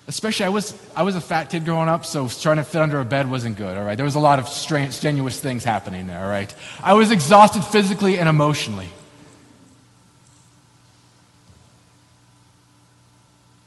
Especially, 0.07 0.45
I 0.45 0.49
was, 0.49 0.77
I 0.95 1.01
was 1.01 1.15
a 1.15 1.21
fat 1.21 1.49
kid 1.49 1.65
growing 1.65 1.89
up, 1.89 2.05
so 2.05 2.27
trying 2.27 2.57
to 2.57 2.63
fit 2.63 2.79
under 2.79 2.99
a 2.99 3.05
bed 3.05 3.31
wasn't 3.31 3.57
good, 3.57 3.75
all 3.75 3.83
right? 3.83 3.95
There 3.95 4.05
was 4.05 4.13
a 4.13 4.19
lot 4.19 4.37
of 4.37 4.47
strenuous 4.47 5.39
things 5.39 5.63
happening 5.63 6.05
there, 6.05 6.23
all 6.23 6.29
right? 6.29 6.53
I 6.83 6.93
was 6.93 7.09
exhausted 7.09 7.63
physically 7.63 8.19
and 8.19 8.29
emotionally. 8.29 8.89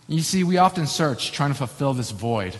You 0.06 0.22
see, 0.22 0.44
we 0.44 0.58
often 0.58 0.86
search 0.86 1.32
trying 1.32 1.50
to 1.50 1.56
fulfill 1.56 1.94
this 1.94 2.12
void 2.12 2.54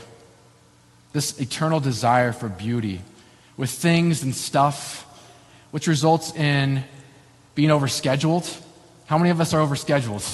this 1.12 1.40
eternal 1.40 1.81
desire 1.81 2.33
for 2.33 2.49
beauty 2.49 3.00
with 3.57 3.71
things 3.71 4.23
and 4.23 4.35
stuff, 4.35 5.05
which 5.71 5.87
results 5.87 6.35
in 6.35 6.85
being 7.61 7.69
overscheduled. 7.69 8.59
How 9.05 9.19
many 9.19 9.29
of 9.29 9.38
us 9.38 9.52
are 9.52 9.59
overscheduled? 9.59 10.25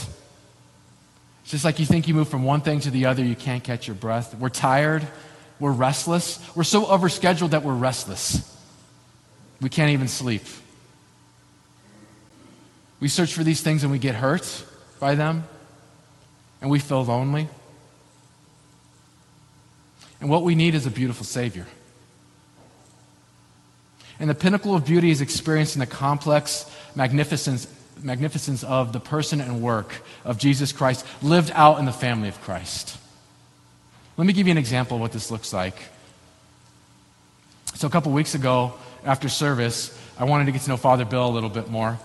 It's 1.42 1.50
just 1.50 1.64
like 1.64 1.80
you 1.80 1.84
think 1.84 2.06
you 2.06 2.14
move 2.14 2.28
from 2.28 2.44
one 2.44 2.60
thing 2.60 2.78
to 2.78 2.90
the 2.92 3.06
other, 3.06 3.24
you 3.24 3.34
can't 3.34 3.64
catch 3.64 3.88
your 3.88 3.96
breath. 3.96 4.36
We're 4.36 4.48
tired, 4.48 5.04
we're 5.58 5.72
restless. 5.72 6.38
We're 6.54 6.62
so 6.62 6.84
overscheduled 6.84 7.50
that 7.50 7.64
we're 7.64 7.74
restless. 7.74 8.56
We 9.60 9.68
can't 9.68 9.90
even 9.90 10.06
sleep. 10.06 10.44
We 13.00 13.08
search 13.08 13.34
for 13.34 13.42
these 13.42 13.60
things 13.60 13.82
and 13.82 13.90
we 13.90 13.98
get 13.98 14.14
hurt 14.14 14.64
by 15.00 15.16
them, 15.16 15.48
and 16.60 16.70
we 16.70 16.78
feel 16.78 17.04
lonely. 17.04 17.48
And 20.20 20.30
what 20.30 20.44
we 20.44 20.54
need 20.54 20.76
is 20.76 20.86
a 20.86 20.92
beautiful 20.92 21.24
Savior. 21.24 21.66
And 24.18 24.30
the 24.30 24.34
pinnacle 24.34 24.74
of 24.74 24.86
beauty 24.86 25.10
is 25.10 25.20
experienced 25.20 25.76
in 25.76 25.80
the 25.80 25.86
complex 25.86 26.70
magnificence, 26.94 27.66
magnificence 28.02 28.64
of 28.64 28.92
the 28.92 29.00
person 29.00 29.40
and 29.40 29.60
work 29.60 30.02
of 30.24 30.38
Jesus 30.38 30.72
Christ 30.72 31.04
lived 31.22 31.50
out 31.54 31.78
in 31.78 31.84
the 31.84 31.92
family 31.92 32.28
of 32.28 32.40
Christ. 32.40 32.96
Let 34.16 34.26
me 34.26 34.32
give 34.32 34.46
you 34.46 34.52
an 34.52 34.58
example 34.58 34.96
of 34.96 35.00
what 35.02 35.12
this 35.12 35.30
looks 35.30 35.52
like. 35.52 35.76
So, 37.74 37.86
a 37.86 37.90
couple 37.90 38.10
weeks 38.12 38.34
ago, 38.34 38.72
after 39.04 39.28
service, 39.28 39.96
I 40.18 40.24
wanted 40.24 40.46
to 40.46 40.52
get 40.52 40.62
to 40.62 40.70
know 40.70 40.78
Father 40.78 41.04
Bill 41.04 41.26
a 41.26 41.28
little 41.28 41.50
bit 41.50 41.68
more. 41.68 41.98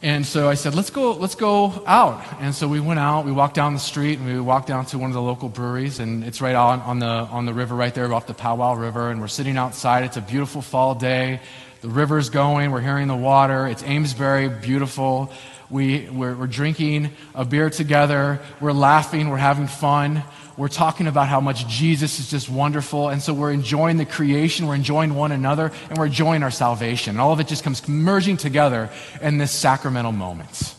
And 0.00 0.24
so 0.24 0.48
I 0.48 0.54
said, 0.54 0.76
let's 0.76 0.90
go, 0.90 1.12
let's 1.12 1.34
go 1.34 1.82
out. 1.84 2.22
And 2.38 2.54
so 2.54 2.68
we 2.68 2.78
went 2.78 3.00
out, 3.00 3.24
we 3.24 3.32
walked 3.32 3.56
down 3.56 3.74
the 3.74 3.80
street, 3.80 4.20
and 4.20 4.28
we 4.28 4.38
walked 4.38 4.68
down 4.68 4.86
to 4.86 4.98
one 4.98 5.10
of 5.10 5.14
the 5.14 5.22
local 5.22 5.48
breweries, 5.48 5.98
and 5.98 6.22
it's 6.22 6.40
right 6.40 6.54
on, 6.54 6.80
on, 6.82 7.00
the, 7.00 7.06
on 7.06 7.46
the 7.46 7.52
river 7.52 7.74
right 7.74 7.92
there 7.92 8.12
off 8.12 8.28
the 8.28 8.34
Powwow 8.34 8.74
River, 8.74 9.10
and 9.10 9.20
we're 9.20 9.26
sitting 9.26 9.56
outside. 9.56 10.04
It's 10.04 10.16
a 10.16 10.20
beautiful 10.20 10.62
fall 10.62 10.94
day. 10.94 11.40
The 11.80 11.88
river's 11.88 12.30
going, 12.30 12.70
we're 12.70 12.80
hearing 12.80 13.08
the 13.08 13.16
water. 13.16 13.66
It's 13.66 13.82
Amesbury, 13.82 14.48
beautiful. 14.48 15.32
We, 15.68 16.08
we're, 16.08 16.36
we're 16.36 16.46
drinking 16.46 17.10
a 17.34 17.44
beer 17.44 17.68
together, 17.68 18.40
we're 18.60 18.72
laughing, 18.72 19.30
we're 19.30 19.36
having 19.36 19.66
fun. 19.66 20.22
We're 20.58 20.66
talking 20.66 21.06
about 21.06 21.28
how 21.28 21.40
much 21.40 21.68
Jesus 21.68 22.18
is 22.18 22.28
just 22.28 22.48
wonderful. 22.48 23.10
And 23.10 23.22
so 23.22 23.32
we're 23.32 23.52
enjoying 23.52 23.96
the 23.96 24.04
creation, 24.04 24.66
we're 24.66 24.74
enjoying 24.74 25.14
one 25.14 25.30
another, 25.30 25.70
and 25.88 25.96
we're 25.96 26.06
enjoying 26.06 26.42
our 26.42 26.50
salvation. 26.50 27.12
And 27.12 27.20
all 27.20 27.32
of 27.32 27.38
it 27.38 27.46
just 27.46 27.62
comes 27.62 27.86
merging 27.86 28.36
together 28.36 28.90
in 29.22 29.38
this 29.38 29.52
sacramental 29.52 30.10
moment. 30.10 30.74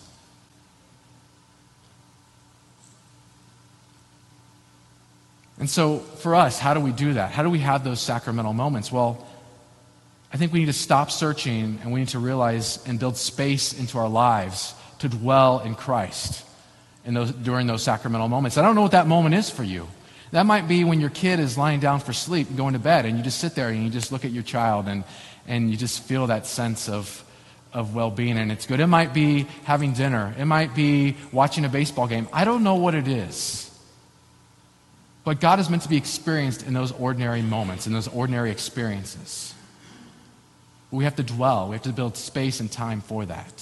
And 5.59 5.69
so, 5.69 5.99
for 5.99 6.35
us, 6.35 6.59
how 6.59 6.73
do 6.73 6.81
we 6.81 6.91
do 6.91 7.13
that? 7.13 7.31
How 7.31 7.43
do 7.43 7.49
we 7.49 7.59
have 7.59 7.85
those 7.85 8.01
sacramental 8.01 8.51
moments? 8.51 8.91
Well, 8.91 9.25
I 10.33 10.35
think 10.35 10.51
we 10.51 10.59
need 10.59 10.65
to 10.65 10.73
stop 10.73 11.09
searching 11.09 11.79
and 11.83 11.93
we 11.93 12.01
need 12.01 12.09
to 12.09 12.19
realize 12.19 12.85
and 12.85 12.99
build 12.99 13.15
space 13.15 13.71
into 13.71 13.97
our 13.97 14.09
lives 14.09 14.73
to 14.99 15.07
dwell 15.07 15.59
in 15.59 15.75
Christ 15.75 16.43
in 17.09 17.15
those, 17.15 17.31
during 17.31 17.65
those 17.65 17.81
sacramental 17.81 18.27
moments. 18.27 18.55
I 18.55 18.61
don't 18.61 18.75
know 18.75 18.83
what 18.83 18.91
that 18.91 19.07
moment 19.07 19.33
is 19.33 19.49
for 19.49 19.63
you. 19.63 19.87
That 20.29 20.45
might 20.45 20.67
be 20.67 20.83
when 20.83 21.01
your 21.01 21.09
kid 21.09 21.39
is 21.39 21.57
lying 21.57 21.79
down 21.79 22.01
for 22.01 22.13
sleep 22.13 22.55
going 22.55 22.73
to 22.73 22.79
bed, 22.79 23.07
and 23.07 23.17
you 23.17 23.23
just 23.23 23.39
sit 23.39 23.55
there 23.55 23.69
and 23.69 23.83
you 23.83 23.89
just 23.89 24.11
look 24.11 24.25
at 24.25 24.31
your 24.31 24.43
child 24.43 24.87
and, 24.87 25.03
and 25.47 25.71
you 25.71 25.75
just 25.75 26.03
feel 26.03 26.27
that 26.27 26.45
sense 26.45 26.87
of, 26.87 27.23
of 27.73 27.95
well 27.95 28.11
being, 28.11 28.37
and 28.37 28.51
it's 28.51 28.67
good. 28.67 28.79
It 28.79 28.85
might 28.85 29.11
be 29.11 29.47
having 29.63 29.93
dinner, 29.93 30.35
it 30.37 30.45
might 30.45 30.75
be 30.75 31.17
watching 31.31 31.65
a 31.65 31.69
baseball 31.69 32.05
game. 32.05 32.29
I 32.31 32.45
don't 32.45 32.63
know 32.63 32.75
what 32.75 32.93
it 32.93 33.07
is. 33.07 33.65
But 35.23 35.39
God 35.39 35.59
is 35.59 35.67
meant 35.67 35.81
to 35.81 35.89
be 35.89 35.97
experienced 35.97 36.67
in 36.67 36.75
those 36.75 36.91
ordinary 36.91 37.41
moments, 37.41 37.87
in 37.87 37.93
those 37.93 38.07
ordinary 38.07 38.51
experiences. 38.51 39.55
We 40.91 41.05
have 41.05 41.15
to 41.15 41.23
dwell, 41.23 41.69
we 41.69 41.75
have 41.75 41.83
to 41.83 41.91
build 41.91 42.17
space 42.17 42.59
and 42.59 42.71
time 42.71 43.01
for 43.01 43.25
that. 43.25 43.59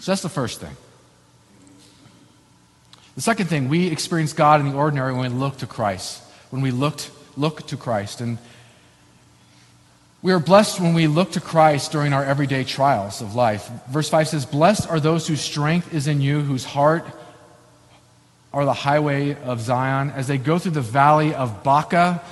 So 0.00 0.12
that's 0.12 0.22
the 0.22 0.30
first 0.30 0.58
thing. 0.62 0.74
The 3.16 3.20
second 3.20 3.46
thing, 3.46 3.68
we 3.68 3.88
experience 3.88 4.32
God 4.32 4.60
in 4.60 4.70
the 4.70 4.76
ordinary 4.76 5.12
when 5.12 5.32
we 5.32 5.38
look 5.38 5.58
to 5.58 5.66
Christ, 5.66 6.22
when 6.50 6.62
we 6.62 6.70
looked, 6.70 7.10
look 7.36 7.66
to 7.68 7.76
Christ. 7.76 8.20
And 8.20 8.38
we 10.22 10.32
are 10.32 10.38
blessed 10.38 10.80
when 10.80 10.94
we 10.94 11.06
look 11.06 11.32
to 11.32 11.40
Christ 11.40 11.92
during 11.92 12.12
our 12.12 12.24
everyday 12.24 12.64
trials 12.64 13.20
of 13.20 13.34
life. 13.34 13.70
Verse 13.88 14.08
5 14.08 14.28
says, 14.28 14.46
Blessed 14.46 14.88
are 14.88 15.00
those 15.00 15.26
whose 15.26 15.40
strength 15.40 15.92
is 15.92 16.06
in 16.06 16.20
you, 16.20 16.40
whose 16.40 16.64
heart 16.64 17.04
are 18.52 18.64
the 18.64 18.72
highway 18.72 19.34
of 19.42 19.60
Zion. 19.60 20.10
As 20.10 20.26
they 20.26 20.38
go 20.38 20.58
through 20.58 20.72
the 20.72 20.80
valley 20.80 21.34
of 21.34 21.62
Baca, 21.62 22.22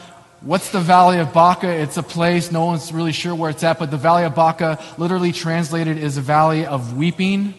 What's 0.41 0.71
the 0.71 0.79
Valley 0.79 1.19
of 1.19 1.33
Baca? 1.33 1.69
It's 1.69 1.97
a 1.97 2.03
place, 2.03 2.53
no 2.53 2.67
one's 2.67 2.93
really 2.93 3.11
sure 3.11 3.35
where 3.35 3.51
it's 3.51 3.65
at, 3.65 3.81
but 3.81 3.91
the 3.91 3.97
Valley 3.97 4.23
of 4.23 4.37
Baca, 4.37 4.79
literally 4.97 5.33
translated, 5.33 5.99
is 5.99 6.17
a 6.17 6.21
valley 6.21 6.65
of 6.65 6.97
weeping. 6.97 7.55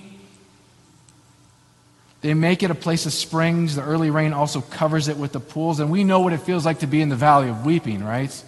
They 2.21 2.33
make 2.33 2.63
it 2.63 2.71
a 2.71 2.75
place 2.75 3.05
of 3.05 3.13
springs. 3.13 3.75
The 3.75 3.83
early 3.83 4.09
rain 4.09 4.33
also 4.33 4.61
covers 4.61 5.07
it 5.07 5.17
with 5.17 5.31
the 5.31 5.39
pools. 5.39 5.79
And 5.79 5.89
we 5.89 6.03
know 6.03 6.19
what 6.19 6.33
it 6.33 6.41
feels 6.41 6.65
like 6.65 6.79
to 6.79 6.87
be 6.87 7.01
in 7.01 7.09
the 7.09 7.15
valley 7.15 7.49
of 7.49 7.65
weeping, 7.65 8.03
right? 8.03 8.43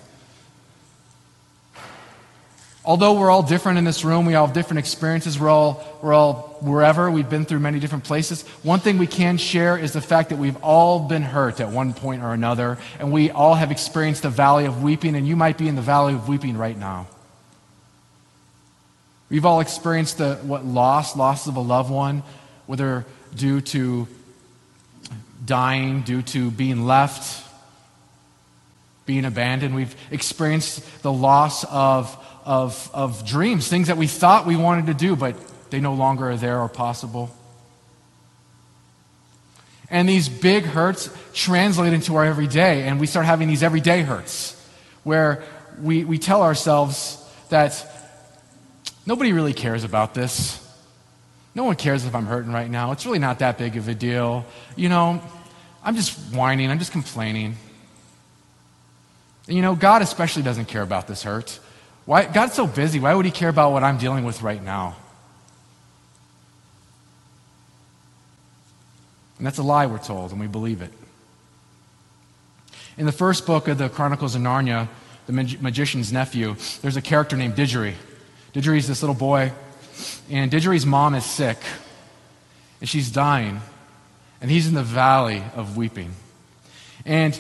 Although 2.84 3.14
we're 3.14 3.30
all 3.30 3.44
different 3.44 3.78
in 3.78 3.84
this 3.84 4.04
room, 4.04 4.26
we 4.26 4.34
all 4.34 4.48
have 4.48 4.56
different 4.56 4.80
experiences, 4.80 5.40
we're 5.40 5.50
all, 5.50 5.86
we're 6.02 6.16
all 6.16 6.58
wherever, 6.62 7.12
we've 7.12 7.30
been 7.30 7.46
through 7.46 7.60
many 7.60 7.80
different 7.80 8.06
places. 8.06 8.42
One 8.64 8.80
thing 8.80 8.98
we 8.98 9.06
can 9.06 9.38
share 9.38 9.78
is 9.78 9.94
the 9.94 10.02
fact 10.02 10.30
that 10.30 10.38
we've 10.38 10.58
all 10.64 11.08
been 11.08 11.22
hurt 11.22 11.60
at 11.60 11.70
one 11.70 11.94
point 11.94 12.24
or 12.24 12.34
another, 12.34 12.80
and 12.98 13.12
we 13.12 13.30
all 13.30 13.54
have 13.54 13.70
experienced 13.70 14.24
the 14.24 14.32
valley 14.32 14.66
of 14.66 14.82
weeping, 14.82 15.16
and 15.16 15.28
you 15.28 15.36
might 15.36 15.60
be 15.60 15.68
in 15.68 15.76
the 15.76 15.82
valley 15.84 16.16
of 16.16 16.28
weeping 16.28 16.58
right 16.58 16.78
now. 16.78 17.06
We've 19.30 19.46
all 19.46 19.60
experienced 19.60 20.18
the 20.18 20.38
what 20.38 20.66
loss, 20.66 21.16
loss 21.16 21.46
of 21.46 21.58
a 21.58 21.62
loved 21.62 21.92
one, 21.92 22.24
whether 22.66 23.06
due 23.36 23.62
to 23.62 24.08
dying, 25.46 26.02
due 26.02 26.22
to 26.22 26.52
being 26.52 26.86
left, 26.86 27.48
being 29.06 29.26
abandoned. 29.26 29.76
We've 29.76 29.96
experienced 30.12 31.02
the 31.02 31.12
loss 31.12 31.64
of, 31.66 32.18
of, 32.46 32.90
of 32.94 33.26
dreams, 33.26 33.68
things 33.68 33.88
that 33.88 33.98
we 33.98 34.08
thought 34.08 34.46
we 34.46 34.56
wanted 34.56 34.88
to 34.88 34.94
do, 34.94 35.16
but 35.16 35.36
they 35.70 35.80
no 35.80 35.94
longer 35.94 36.32
are 36.32 36.38
there 36.38 36.60
or 36.60 36.70
possible. 36.70 37.36
And 39.90 40.08
these 40.08 40.30
big 40.30 40.64
hurts 40.64 41.10
translate 41.34 41.92
into 41.92 42.16
our 42.16 42.26
everyday, 42.26 42.84
and 42.84 43.00
we 43.00 43.08
start 43.08 43.26
having 43.26 43.48
these 43.48 43.64
everyday 43.64 44.04
hurts 44.04 44.58
where 45.04 45.44
we, 45.82 46.06
we 46.06 46.18
tell 46.18 46.44
ourselves 46.44 47.18
that 47.50 47.86
nobody 49.06 49.34
really 49.34 49.54
cares 49.54 49.84
about 49.84 50.14
this. 50.14 50.58
No 51.54 51.66
one 51.66 51.76
cares 51.76 52.06
if 52.06 52.16
I'm 52.16 52.26
hurting 52.26 52.52
right 52.52 52.70
now. 52.70 52.92
It's 52.92 53.06
really 53.06 53.20
not 53.20 53.40
that 53.40 53.58
big 53.58 53.76
of 53.76 53.88
a 53.88 53.94
deal. 53.94 54.46
You 54.76 54.90
know, 54.90 55.22
I'm 55.84 55.96
just 55.96 56.18
whining, 56.34 56.70
I'm 56.70 56.80
just 56.80 56.92
complaining. 56.92 57.58
And 59.48 59.56
you 59.56 59.62
know, 59.62 59.76
God 59.76 60.02
especially 60.02 60.44
doesn't 60.44 60.66
care 60.66 60.82
about 60.82 61.08
this 61.08 61.24
hurt. 61.24 61.60
Why, 62.06 62.26
God's 62.26 62.54
so 62.54 62.68
busy. 62.68 63.00
Why 63.00 63.14
would 63.14 63.26
He 63.26 63.32
care 63.32 63.50
about 63.50 63.72
what 63.72 63.84
I'm 63.84 63.98
dealing 63.98 64.24
with 64.24 64.42
right 64.42 64.64
now? 64.64 64.96
And 69.38 69.46
that's 69.46 69.58
a 69.58 69.64
lie, 69.64 69.88
we're 69.88 69.98
told, 69.98 70.32
and 70.32 70.40
we 70.40 70.48
believe 70.48 70.82
it. 70.82 70.94
In 72.98 73.08
the 73.08 73.12
first 73.12 73.48
book 73.48 73.68
of 73.68 73.80
the 73.80 73.90
Chronicles 73.90 74.36
of 74.36 74.42
Narnia, 74.42 74.88
the 75.26 75.34
mag- 75.34 75.62
magician's 75.62 76.14
nephew, 76.14 76.56
there's 76.82 76.96
a 76.96 77.02
character 77.02 77.36
named 77.36 77.56
Digory. 77.56 77.96
Digory 78.54 78.78
is 78.78 78.88
this 78.88 79.02
little 79.02 79.16
boy, 79.16 79.52
and 80.30 80.50
Digory's 80.50 80.86
mom 80.86 81.16
is 81.16 81.26
sick, 81.26 81.58
and 82.80 82.90
she's 82.90 83.12
dying, 83.12 83.62
and 84.42 84.50
he's 84.50 84.68
in 84.68 84.74
the 84.74 84.84
valley 84.84 85.44
of 85.56 85.78
weeping. 85.78 86.12
And 87.06 87.40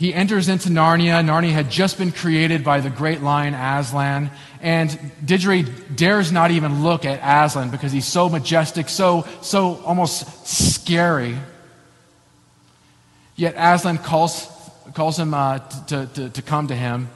he 0.00 0.14
enters 0.14 0.48
into 0.48 0.70
Narnia. 0.70 1.22
Narnia 1.22 1.50
had 1.50 1.70
just 1.70 1.98
been 1.98 2.10
created 2.10 2.64
by 2.64 2.80
the 2.80 2.88
great 2.88 3.20
lion 3.20 3.52
Aslan. 3.52 4.30
And 4.62 4.98
Digory 5.22 5.62
dares 5.94 6.32
not 6.32 6.50
even 6.52 6.82
look 6.82 7.04
at 7.04 7.20
Aslan 7.22 7.68
because 7.68 7.92
he's 7.92 8.06
so 8.06 8.30
majestic, 8.30 8.88
so, 8.88 9.26
so 9.42 9.82
almost 9.84 10.46
scary. 10.46 11.36
Yet 13.36 13.54
Aslan 13.58 13.98
calls, 13.98 14.48
calls 14.94 15.18
him 15.18 15.34
uh, 15.34 15.58
to, 15.88 16.08
to, 16.14 16.30
to 16.30 16.42
come 16.42 16.68
to 16.68 16.74
him. 16.74 17.10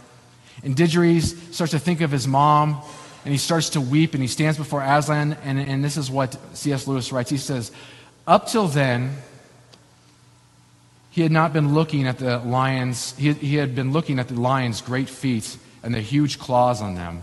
And 0.62 0.76
Digory 0.76 1.21
starts 1.21 1.71
to 1.71 1.78
think 1.78 2.02
of 2.02 2.11
his 2.11 2.28
mom, 2.28 2.83
and 3.25 3.33
he 3.33 3.38
starts 3.38 3.71
to 3.71 3.81
weep, 3.81 4.14
and 4.14 4.23
he 4.23 4.28
stands 4.28 4.59
before 4.59 4.83
Aslan. 4.83 5.37
And, 5.45 5.59
and 5.59 5.83
this 5.83 5.97
is 5.97 6.11
what 6.11 6.37
C.S. 6.57 6.87
Lewis 6.87 7.11
writes. 7.11 7.31
He 7.31 7.38
says, 7.38 7.73
Up 8.26 8.49
till 8.49 8.69
then, 8.69 9.16
he 11.11 11.23
had 11.23 11.33
not 11.33 11.52
been 11.52 11.75
looking 11.75 12.07
at 12.07 12.19
the 12.19 12.38
lions, 12.38 13.16
he, 13.16 13.33
he 13.33 13.54
had 13.54 13.75
been 13.75 13.93
looking 13.93 14.19
at 14.19 14.28
the 14.28 14.35
lion's 14.35 14.83
great 14.83 15.09
feet 15.09 15.57
and 15.83 15.95
the 15.95 16.00
huge 16.00 16.38
claws 16.38 16.83
on 16.83 16.97
them. 16.97 17.23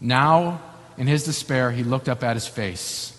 Now, 0.00 0.60
in 0.98 1.06
his 1.06 1.24
despair, 1.24 1.70
he 1.70 1.82
looked 1.82 2.08
up 2.08 2.22
at 2.22 2.34
his 2.36 2.46
face. 2.46 3.12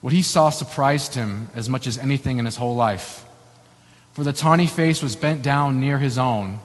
What 0.00 0.12
he 0.12 0.22
saw 0.22 0.50
surprised 0.50 1.14
him 1.14 1.48
as 1.54 1.68
much 1.68 1.86
as 1.86 1.98
anything 1.98 2.38
in 2.38 2.44
his 2.44 2.56
whole 2.56 2.76
life. 2.76 3.24
For 4.12 4.22
the 4.22 4.32
tawny 4.32 4.66
face 4.66 5.02
was 5.02 5.16
bent 5.16 5.42
down 5.42 5.80
near 5.80 5.98
his 5.98 6.18
own, 6.18 6.60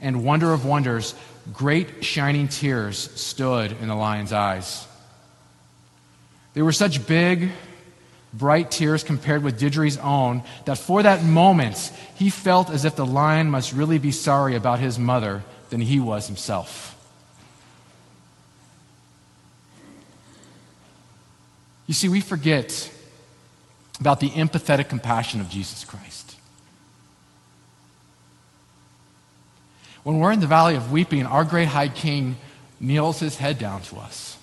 and 0.00 0.24
wonder 0.24 0.52
of 0.52 0.64
wonders, 0.64 1.14
great 1.52 2.04
shining 2.04 2.48
tears 2.48 2.98
stood 3.20 3.72
in 3.72 3.88
the 3.88 3.94
lion's 3.94 4.32
eyes. 4.32 4.86
They 6.54 6.62
were 6.62 6.72
such 6.72 7.06
big, 7.06 7.50
bright 8.32 8.70
tears 8.70 9.02
compared 9.04 9.42
with 9.42 9.58
Digory's 9.58 9.98
own, 9.98 10.42
that 10.64 10.78
for 10.78 11.02
that 11.02 11.24
moment 11.24 11.92
he 12.16 12.30
felt 12.30 12.70
as 12.70 12.84
if 12.84 12.96
the 12.96 13.06
lion 13.06 13.50
must 13.50 13.72
really 13.72 13.98
be 13.98 14.12
sorry 14.12 14.54
about 14.54 14.78
his 14.78 14.98
mother 14.98 15.42
than 15.70 15.80
he 15.80 16.00
was 16.00 16.26
himself. 16.26 16.96
You 21.86 21.94
see, 21.94 22.08
we 22.08 22.20
forget 22.20 22.88
about 23.98 24.20
the 24.20 24.30
empathetic 24.30 24.88
compassion 24.88 25.40
of 25.40 25.48
Jesus 25.48 25.84
Christ. 25.84 26.29
When 30.02 30.18
we're 30.18 30.32
in 30.32 30.40
the 30.40 30.46
valley 30.46 30.76
of 30.76 30.90
weeping, 30.90 31.26
our 31.26 31.44
great 31.44 31.68
high 31.68 31.88
king 31.88 32.36
kneels 32.78 33.20
his 33.20 33.36
head 33.36 33.58
down 33.58 33.82
to 33.82 33.96
us 33.96 34.38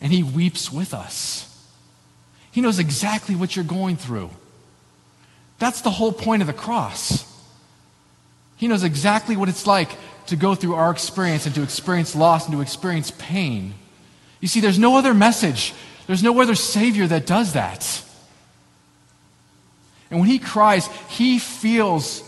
and 0.00 0.12
He 0.12 0.22
weeps 0.22 0.72
with 0.72 0.94
us. 0.94 1.44
He 2.50 2.60
knows 2.60 2.78
exactly 2.78 3.34
what 3.34 3.54
you're 3.56 3.64
going 3.64 3.96
through. 3.96 4.30
That's 5.58 5.80
the 5.80 5.90
whole 5.90 6.12
point 6.12 6.42
of 6.42 6.46
the 6.46 6.54
cross. 6.54 7.24
He 8.56 8.68
knows 8.68 8.84
exactly 8.84 9.36
what 9.36 9.48
it's 9.48 9.66
like 9.66 9.90
to 10.26 10.36
go 10.36 10.54
through 10.54 10.74
our 10.74 10.90
experience 10.90 11.46
and 11.46 11.54
to 11.54 11.62
experience 11.62 12.14
loss 12.14 12.46
and 12.46 12.54
to 12.54 12.60
experience 12.60 13.12
pain. 13.18 13.74
You 14.40 14.48
see, 14.48 14.60
there's 14.60 14.78
no 14.78 14.96
other 14.96 15.14
message, 15.14 15.74
there's 16.06 16.22
no 16.22 16.40
other 16.40 16.54
Savior 16.54 17.06
that 17.06 17.26
does 17.26 17.52
that. 17.54 18.04
And 20.10 20.20
when 20.20 20.28
He 20.28 20.38
cries, 20.38 20.86
He 21.08 21.38
feels 21.38 22.22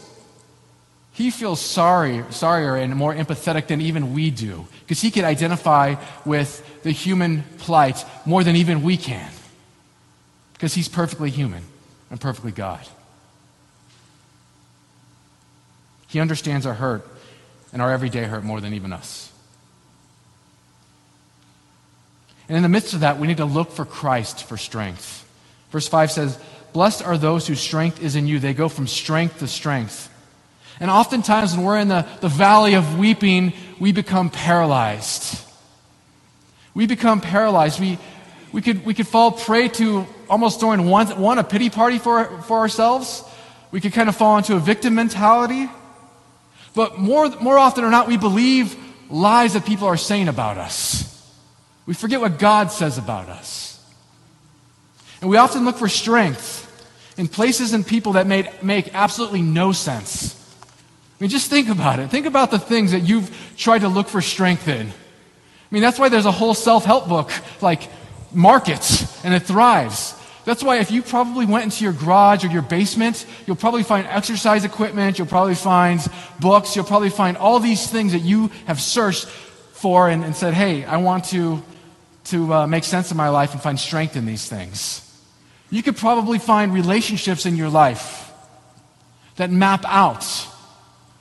he 1.20 1.30
feels 1.30 1.60
sorry, 1.60 2.24
sorrier 2.30 2.76
and 2.76 2.96
more 2.96 3.14
empathetic 3.14 3.66
than 3.66 3.80
even 3.82 4.14
we 4.14 4.30
do 4.30 4.66
because 4.80 5.02
he 5.02 5.10
can 5.10 5.24
identify 5.24 5.96
with 6.24 6.82
the 6.82 6.90
human 6.90 7.44
plight 7.58 8.04
more 8.24 8.42
than 8.42 8.56
even 8.56 8.82
we 8.82 8.96
can 8.96 9.30
because 10.54 10.72
he's 10.72 10.88
perfectly 10.88 11.28
human 11.28 11.62
and 12.10 12.20
perfectly 12.20 12.52
God. 12.52 12.80
He 16.08 16.20
understands 16.20 16.64
our 16.64 16.74
hurt 16.74 17.06
and 17.72 17.82
our 17.82 17.92
everyday 17.92 18.24
hurt 18.24 18.42
more 18.42 18.60
than 18.60 18.72
even 18.72 18.92
us. 18.92 19.30
And 22.48 22.56
in 22.56 22.62
the 22.62 22.68
midst 22.68 22.94
of 22.94 23.00
that, 23.00 23.18
we 23.18 23.28
need 23.28 23.36
to 23.36 23.44
look 23.44 23.72
for 23.72 23.84
Christ 23.84 24.44
for 24.44 24.56
strength. 24.56 25.28
Verse 25.70 25.86
5 25.86 26.10
says, 26.10 26.38
Blessed 26.72 27.02
are 27.04 27.18
those 27.18 27.46
whose 27.46 27.60
strength 27.60 28.02
is 28.02 28.16
in 28.16 28.26
you. 28.26 28.38
They 28.38 28.54
go 28.54 28.68
from 28.68 28.86
strength 28.86 29.38
to 29.40 29.46
strength. 29.46 30.08
And 30.80 30.90
oftentimes, 30.90 31.54
when 31.54 31.64
we're 31.64 31.78
in 31.78 31.88
the, 31.88 32.06
the 32.20 32.28
valley 32.28 32.74
of 32.74 32.98
weeping, 32.98 33.52
we 33.78 33.92
become 33.92 34.30
paralyzed. 34.30 35.38
We 36.72 36.86
become 36.86 37.20
paralyzed. 37.20 37.78
We, 37.78 37.98
we, 38.52 38.62
could, 38.62 38.84
we 38.86 38.94
could 38.94 39.06
fall 39.06 39.30
prey 39.30 39.68
to 39.68 40.06
almost 40.28 40.58
throwing 40.58 40.86
one, 40.86 41.06
one 41.20 41.38
a 41.38 41.44
pity 41.44 41.68
party 41.68 41.98
for, 41.98 42.40
for 42.42 42.58
ourselves. 42.58 43.22
We 43.70 43.80
could 43.80 43.92
kind 43.92 44.08
of 44.08 44.16
fall 44.16 44.38
into 44.38 44.56
a 44.56 44.58
victim 44.58 44.94
mentality. 44.94 45.68
But 46.74 46.98
more, 46.98 47.28
more 47.28 47.58
often 47.58 47.82
than 47.82 47.90
not, 47.90 48.08
we 48.08 48.16
believe 48.16 48.74
lies 49.10 49.52
that 49.52 49.66
people 49.66 49.86
are 49.86 49.98
saying 49.98 50.28
about 50.28 50.56
us. 50.56 51.06
We 51.84 51.94
forget 51.94 52.20
what 52.20 52.38
God 52.38 52.70
says 52.70 52.96
about 52.96 53.28
us. 53.28 53.84
And 55.20 55.28
we 55.28 55.36
often 55.36 55.64
look 55.64 55.76
for 55.76 55.88
strength 55.88 56.66
in 57.18 57.28
places 57.28 57.74
and 57.74 57.86
people 57.86 58.12
that 58.12 58.26
made, 58.26 58.48
make 58.62 58.94
absolutely 58.94 59.42
no 59.42 59.72
sense. 59.72 60.39
I 61.20 61.24
mean, 61.24 61.30
just 61.30 61.50
think 61.50 61.68
about 61.68 61.98
it. 61.98 62.08
Think 62.08 62.24
about 62.24 62.50
the 62.50 62.58
things 62.58 62.92
that 62.92 63.00
you've 63.00 63.30
tried 63.58 63.80
to 63.80 63.88
look 63.88 64.08
for 64.08 64.22
strength 64.22 64.68
in. 64.68 64.86
I 64.86 64.92
mean, 65.70 65.82
that's 65.82 65.98
why 65.98 66.08
there's 66.08 66.24
a 66.24 66.32
whole 66.32 66.54
self 66.54 66.86
help 66.86 67.08
book 67.08 67.30
like 67.60 67.82
Markets, 68.32 69.22
and 69.22 69.34
it 69.34 69.40
thrives. 69.40 70.14
That's 70.46 70.62
why 70.62 70.78
if 70.78 70.90
you 70.90 71.02
probably 71.02 71.44
went 71.44 71.64
into 71.64 71.84
your 71.84 71.92
garage 71.92 72.42
or 72.42 72.48
your 72.48 72.62
basement, 72.62 73.26
you'll 73.46 73.56
probably 73.56 73.82
find 73.82 74.06
exercise 74.06 74.64
equipment, 74.64 75.18
you'll 75.18 75.26
probably 75.26 75.54
find 75.54 76.00
books, 76.40 76.74
you'll 76.74 76.86
probably 76.86 77.10
find 77.10 77.36
all 77.36 77.60
these 77.60 77.86
things 77.86 78.12
that 78.12 78.20
you 78.20 78.50
have 78.66 78.80
searched 78.80 79.26
for 79.26 80.08
and, 80.08 80.24
and 80.24 80.34
said, 80.34 80.54
hey, 80.54 80.84
I 80.86 80.96
want 80.96 81.26
to, 81.26 81.62
to 82.26 82.54
uh, 82.54 82.66
make 82.66 82.84
sense 82.84 83.10
of 83.10 83.18
my 83.18 83.28
life 83.28 83.52
and 83.52 83.60
find 83.60 83.78
strength 83.78 84.16
in 84.16 84.24
these 84.24 84.48
things. 84.48 85.06
You 85.68 85.82
could 85.82 85.98
probably 85.98 86.38
find 86.38 86.72
relationships 86.72 87.44
in 87.44 87.56
your 87.56 87.68
life 87.68 88.32
that 89.36 89.50
map 89.50 89.84
out 89.84 90.24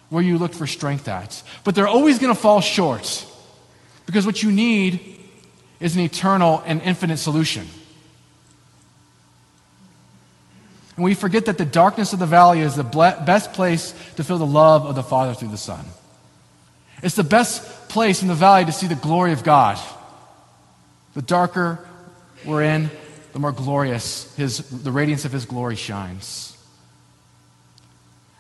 where 0.09 0.23
you 0.23 0.37
look 0.37 0.53
for 0.53 0.67
strength 0.67 1.07
at. 1.07 1.41
But 1.63 1.75
they're 1.75 1.87
always 1.87 2.19
going 2.19 2.33
to 2.33 2.39
fall 2.39 2.61
short 2.61 3.25
because 4.05 4.25
what 4.25 4.41
you 4.41 4.51
need 4.51 5.17
is 5.79 5.95
an 5.95 6.01
eternal 6.01 6.63
and 6.65 6.81
infinite 6.81 7.17
solution. 7.17 7.67
And 10.95 11.05
we 11.05 11.13
forget 11.13 11.45
that 11.45 11.57
the 11.57 11.65
darkness 11.65 12.11
of 12.11 12.19
the 12.19 12.25
valley 12.25 12.59
is 12.59 12.75
the 12.75 12.83
best 12.83 13.53
place 13.53 13.93
to 14.17 14.23
feel 14.23 14.37
the 14.37 14.45
love 14.45 14.85
of 14.85 14.95
the 14.95 15.03
Father 15.03 15.33
through 15.33 15.49
the 15.49 15.57
Son. 15.57 15.85
It's 17.01 17.15
the 17.15 17.23
best 17.23 17.87
place 17.87 18.21
in 18.21 18.27
the 18.27 18.35
valley 18.35 18.65
to 18.65 18.71
see 18.71 18.87
the 18.87 18.95
glory 18.95 19.31
of 19.31 19.43
God. 19.43 19.79
The 21.13 21.21
darker 21.21 21.79
we're 22.45 22.63
in, 22.63 22.89
the 23.33 23.39
more 23.39 23.51
glorious 23.51 24.33
his, 24.35 24.57
the 24.57 24.91
radiance 24.91 25.25
of 25.25 25.31
His 25.31 25.45
glory 25.45 25.75
shines. 25.75 26.48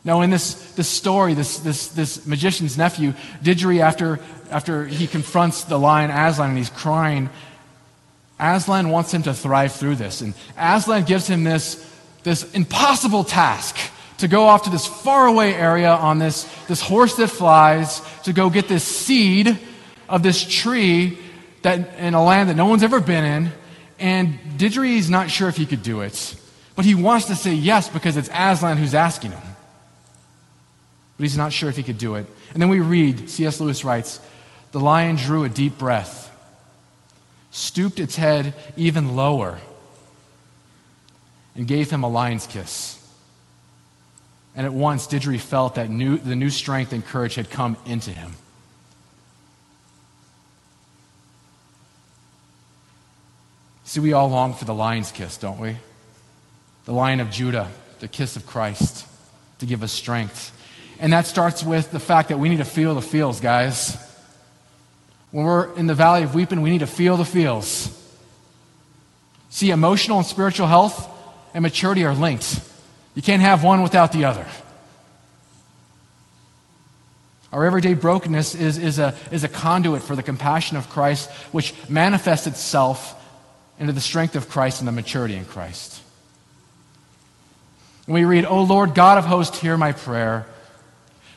Now, 0.03 0.21
in 0.21 0.29
this, 0.29 0.53
this 0.73 0.87
story, 0.87 1.33
this, 1.33 1.59
this, 1.59 1.89
this 1.89 2.25
magician's 2.25 2.77
nephew, 2.77 3.13
Digory, 3.43 3.81
after, 3.81 4.19
after 4.49 4.85
he 4.85 5.07
confronts 5.07 5.65
the 5.65 5.77
lion 5.77 6.09
Aslan 6.09 6.49
and 6.49 6.57
he's 6.57 6.69
crying, 6.69 7.29
Aslan 8.39 8.89
wants 8.89 9.13
him 9.13 9.23
to 9.23 9.33
thrive 9.33 9.73
through 9.73 9.95
this. 9.95 10.21
And 10.21 10.33
Aslan 10.57 11.03
gives 11.03 11.27
him 11.27 11.43
this, 11.43 11.85
this 12.23 12.49
impossible 12.53 13.25
task 13.25 13.77
to 14.19 14.27
go 14.27 14.43
off 14.47 14.63
to 14.63 14.69
this 14.69 14.85
faraway 14.85 15.53
area 15.53 15.91
on 15.91 16.19
this, 16.19 16.43
this 16.67 16.81
horse 16.81 17.15
that 17.15 17.27
flies 17.27 18.01
to 18.23 18.33
go 18.33 18.49
get 18.49 18.67
this 18.67 18.83
seed 18.83 19.57
of 20.07 20.23
this 20.23 20.43
tree 20.43 21.17
that, 21.61 21.95
in 21.99 22.13
a 22.13 22.23
land 22.23 22.49
that 22.49 22.55
no 22.55 22.65
one's 22.65 22.83
ever 22.83 23.01
been 23.01 23.25
in. 23.25 23.51
And 23.99 24.39
Digory 24.57 24.95
is 24.95 25.09
not 25.09 25.29
sure 25.29 25.49
if 25.49 25.57
he 25.57 25.65
could 25.65 25.83
do 25.83 26.01
it, 26.01 26.35
but 26.75 26.85
he 26.85 26.95
wants 26.95 27.27
to 27.27 27.35
say 27.35 27.53
yes 27.53 27.89
because 27.89 28.15
it's 28.15 28.29
Aslan 28.33 28.77
who's 28.77 28.95
asking 28.95 29.31
him. 29.31 29.48
But 31.19 31.25
he's 31.25 31.35
not 31.35 31.51
sure 31.51 31.67
if 31.67 31.75
he 31.75 31.83
could 31.83 31.97
do 31.97 32.15
it. 32.15 32.25
And 32.53 32.61
then 32.61 32.69
we 32.69 32.79
read, 32.79 33.29
C.S. 33.29 33.59
Lewis 33.59 33.83
writes, 33.83 34.21
the 34.71 34.79
lion 34.79 35.17
drew 35.17 35.43
a 35.43 35.49
deep 35.49 35.77
breath, 35.77 36.33
stooped 37.51 37.99
its 37.99 38.15
head 38.15 38.53
even 38.77 39.17
lower, 39.17 39.59
and 41.55 41.67
gave 41.67 41.91
him 41.91 42.03
a 42.03 42.07
lion's 42.07 42.47
kiss. 42.47 42.95
And 44.55 44.65
at 44.65 44.71
once, 44.71 45.07
Digory 45.07 45.39
felt 45.39 45.75
that 45.75 45.89
new, 45.89 46.17
the 46.17 46.37
new 46.37 46.49
strength 46.49 46.93
and 46.93 47.05
courage 47.05 47.35
had 47.35 47.49
come 47.49 47.75
into 47.85 48.11
him. 48.11 48.31
See, 53.83 53.99
we 53.99 54.13
all 54.13 54.29
long 54.29 54.53
for 54.53 54.63
the 54.63 54.73
lion's 54.73 55.11
kiss, 55.11 55.35
don't 55.35 55.59
we? 55.59 55.75
The 56.85 56.93
lion 56.93 57.19
of 57.19 57.29
Judah, 57.29 57.69
the 57.99 58.07
kiss 58.07 58.37
of 58.37 58.45
Christ 58.45 59.05
to 59.59 59.65
give 59.65 59.83
us 59.83 59.91
strength. 59.91 60.55
And 60.99 61.13
that 61.13 61.25
starts 61.25 61.63
with 61.63 61.91
the 61.91 61.99
fact 61.99 62.29
that 62.29 62.39
we 62.39 62.49
need 62.49 62.57
to 62.57 62.65
feel 62.65 62.93
the 62.93 63.01
feels, 63.01 63.39
guys. 63.39 63.97
When 65.31 65.45
we're 65.45 65.73
in 65.75 65.87
the 65.87 65.95
valley 65.95 66.23
of 66.23 66.35
weeping, 66.35 66.61
we 66.61 66.69
need 66.69 66.79
to 66.79 66.87
feel 66.87 67.15
the 67.15 67.25
feels. 67.25 67.95
See, 69.49 69.71
emotional 69.71 70.17
and 70.17 70.27
spiritual 70.27 70.67
health 70.67 71.09
and 71.53 71.61
maturity 71.61 72.03
are 72.03 72.13
linked. 72.13 72.61
You 73.15 73.21
can't 73.21 73.41
have 73.41 73.63
one 73.63 73.81
without 73.81 74.11
the 74.11 74.25
other. 74.25 74.45
Our 77.51 77.65
everyday 77.65 77.95
brokenness 77.95 78.53
is, 78.53 78.77
is, 78.77 78.99
a, 78.99 79.15
is 79.31 79.43
a 79.43 79.47
conduit 79.47 80.03
for 80.03 80.15
the 80.15 80.21
compassion 80.21 80.77
of 80.77 80.89
Christ, 80.89 81.31
which 81.51 81.73
manifests 81.89 82.45
itself 82.45 83.15
into 83.79 83.93
the 83.93 84.01
strength 84.01 84.35
of 84.35 84.49
Christ 84.49 84.81
and 84.81 84.87
the 84.87 84.91
maturity 84.91 85.35
in 85.35 85.45
Christ. 85.45 86.01
We 88.07 88.25
read, 88.25 88.45
O 88.45 88.63
Lord 88.63 88.93
God 88.93 89.17
of 89.17 89.25
hosts, 89.25 89.59
hear 89.59 89.77
my 89.77 89.93
prayer. 89.93 90.45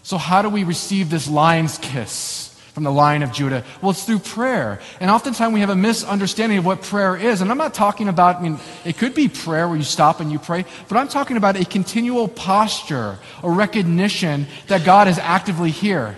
So, 0.03 0.19
how 0.19 0.43
do 0.43 0.49
we 0.49 0.65
receive 0.65 1.11
this 1.11 1.29
lion's 1.29 1.79
kiss? 1.79 2.49
from 2.73 2.85
the 2.85 2.91
Lion 2.91 3.23
of 3.23 3.33
Judah? 3.33 3.65
Well, 3.81 3.91
it's 3.91 4.05
through 4.05 4.21
prayer. 4.21 4.81
And 4.99 5.11
oftentimes 5.11 5.53
we 5.53 5.61
have 5.61 5.71
a 5.71 5.77
misunderstanding 5.77 6.59
of 6.59 6.65
what 6.65 6.83
prayer 6.83 7.17
is. 7.17 7.43
And 7.43 7.51
I'm 7.51 7.59
not 7.59 7.75
talking 7.75 8.09
about, 8.09 8.37
I 8.37 8.41
mean, 8.41 8.59
it 8.85 8.97
could 8.97 9.15
be 9.15 9.29
prayer 9.29 9.69
where 9.69 9.77
you 9.77 9.83
stop 9.83 10.21
and 10.21 10.33
you 10.33 10.39
pray, 10.39 10.65
but 10.89 10.97
I'm 10.97 11.09
talking 11.09 11.37
about 11.37 11.57
a 11.57 11.65
continual 11.65 12.29
posture, 12.29 13.19
a 13.43 13.51
recognition 13.51 14.47
that 14.69 14.85
God 14.85 15.07
is 15.07 15.19
actively 15.19 15.71
here. 15.71 16.17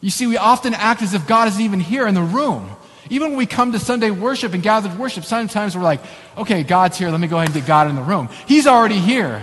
You 0.00 0.10
see, 0.10 0.26
we 0.26 0.36
often 0.36 0.72
act 0.72 1.02
as 1.02 1.14
if 1.14 1.26
God 1.26 1.48
isn't 1.48 1.62
even 1.62 1.80
here 1.80 2.06
in 2.06 2.14
the 2.14 2.22
room. 2.22 2.70
Even 3.10 3.30
when 3.30 3.38
we 3.38 3.46
come 3.46 3.72
to 3.72 3.78
Sunday 3.78 4.10
worship 4.10 4.52
and 4.52 4.62
gathered 4.62 4.98
worship, 4.98 5.24
sometimes 5.24 5.76
we're 5.76 5.82
like, 5.82 6.00
okay, 6.36 6.62
God's 6.62 6.98
here. 6.98 7.10
Let 7.10 7.20
me 7.20 7.28
go 7.28 7.36
ahead 7.36 7.48
and 7.48 7.54
get 7.54 7.66
God 7.66 7.88
in 7.88 7.96
the 7.96 8.02
room. 8.02 8.28
He's 8.46 8.66
already 8.66 8.98
here. 8.98 9.42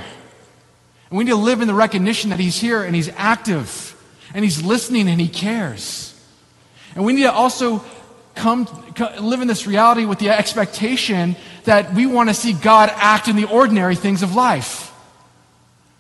And 1.13 1.19
we 1.19 1.26
need 1.26 1.30
to 1.30 1.36
live 1.36 1.62
in 1.62 1.67
the 1.67 1.76
recognition 1.76 2.32
that 2.32 2.39
He's 2.39 2.60
here 2.60 2.82
and 2.82 2.95
He's 2.95 3.08
active 3.15 3.95
and 4.34 4.43
He's 4.43 4.63
listening 4.63 5.08
and 5.08 5.21
He 5.21 5.28
cares. 5.28 6.19
And 6.95 7.06
we 7.06 7.13
need 7.13 7.21
to 7.21 7.32
also 7.32 7.86
come, 8.34 8.67
live 9.19 9.39
in 9.39 9.47
this 9.47 9.67
reality 9.67 10.06
with 10.06 10.17
the 10.17 10.32
expectation 10.32 11.36
that 11.65 11.93
we 11.93 12.08
want 12.08 12.30
to 12.30 12.34
see 12.34 12.52
God 12.52 12.91
act 12.95 13.28
in 13.28 13.36
the 13.36 13.45
ordinary 13.45 13.93
things 13.93 14.23
of 14.23 14.34
life. 14.34 14.91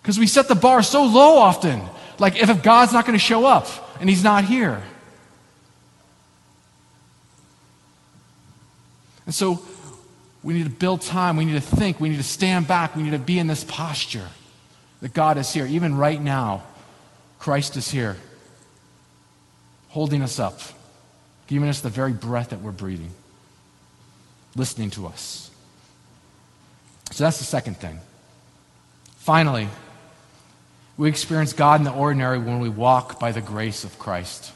Because 0.01 0.17
we 0.17 0.25
set 0.25 0.47
the 0.47 0.55
bar 0.55 0.81
so 0.81 1.05
low 1.05 1.37
often. 1.37 1.83
Like, 2.17 2.41
if 2.41 2.63
God's 2.63 2.91
not 2.91 3.05
going 3.05 3.13
to 3.13 3.23
show 3.23 3.45
up 3.45 3.67
and 3.99 4.09
He's 4.09 4.23
not 4.23 4.45
here. 4.45 4.81
And 9.27 9.35
so, 9.35 9.61
we 10.41 10.55
need 10.55 10.63
to 10.63 10.71
build 10.71 11.01
time. 11.01 11.37
We 11.37 11.45
need 11.45 11.53
to 11.53 11.61
think. 11.61 11.99
We 11.99 12.09
need 12.09 12.17
to 12.17 12.23
stand 12.23 12.67
back. 12.67 12.95
We 12.95 13.03
need 13.03 13.11
to 13.11 13.19
be 13.19 13.37
in 13.37 13.45
this 13.45 13.63
posture 13.63 14.27
that 15.03 15.13
God 15.13 15.37
is 15.37 15.53
here. 15.53 15.67
Even 15.67 15.95
right 15.95 16.19
now, 16.19 16.63
Christ 17.37 17.77
is 17.77 17.91
here, 17.91 18.17
holding 19.89 20.23
us 20.23 20.39
up 20.39 20.59
giving 21.47 21.69
us 21.69 21.81
the 21.81 21.89
very 21.89 22.13
breath 22.13 22.49
that 22.49 22.61
we're 22.61 22.71
breathing, 22.71 23.11
listening 24.55 24.89
to 24.91 25.07
us. 25.07 25.51
So 27.11 27.23
that's 27.23 27.37
the 27.37 27.43
second 27.43 27.77
thing. 27.77 27.99
Finally, 29.17 29.67
we 30.97 31.09
experience 31.09 31.53
God 31.53 31.79
in 31.79 31.83
the 31.83 31.93
ordinary 31.93 32.39
when 32.39 32.59
we 32.59 32.69
walk 32.69 33.19
by 33.19 33.31
the 33.31 33.41
grace 33.41 33.83
of 33.83 33.97
Christ. 33.99 34.51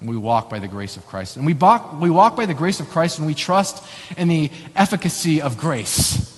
We 0.00 0.16
walk 0.16 0.50
by 0.50 0.58
the 0.58 0.68
grace 0.68 0.96
of 0.96 1.06
Christ. 1.06 1.36
And 1.36 1.46
we 1.46 1.54
walk, 1.54 2.00
we 2.00 2.10
walk 2.10 2.34
by 2.34 2.46
the 2.46 2.54
grace 2.54 2.80
of 2.80 2.88
Christ 2.88 3.18
when 3.18 3.26
we 3.26 3.34
trust 3.34 3.84
in 4.16 4.28
the 4.28 4.50
efficacy 4.74 5.42
of 5.42 5.58
grace. 5.58 6.28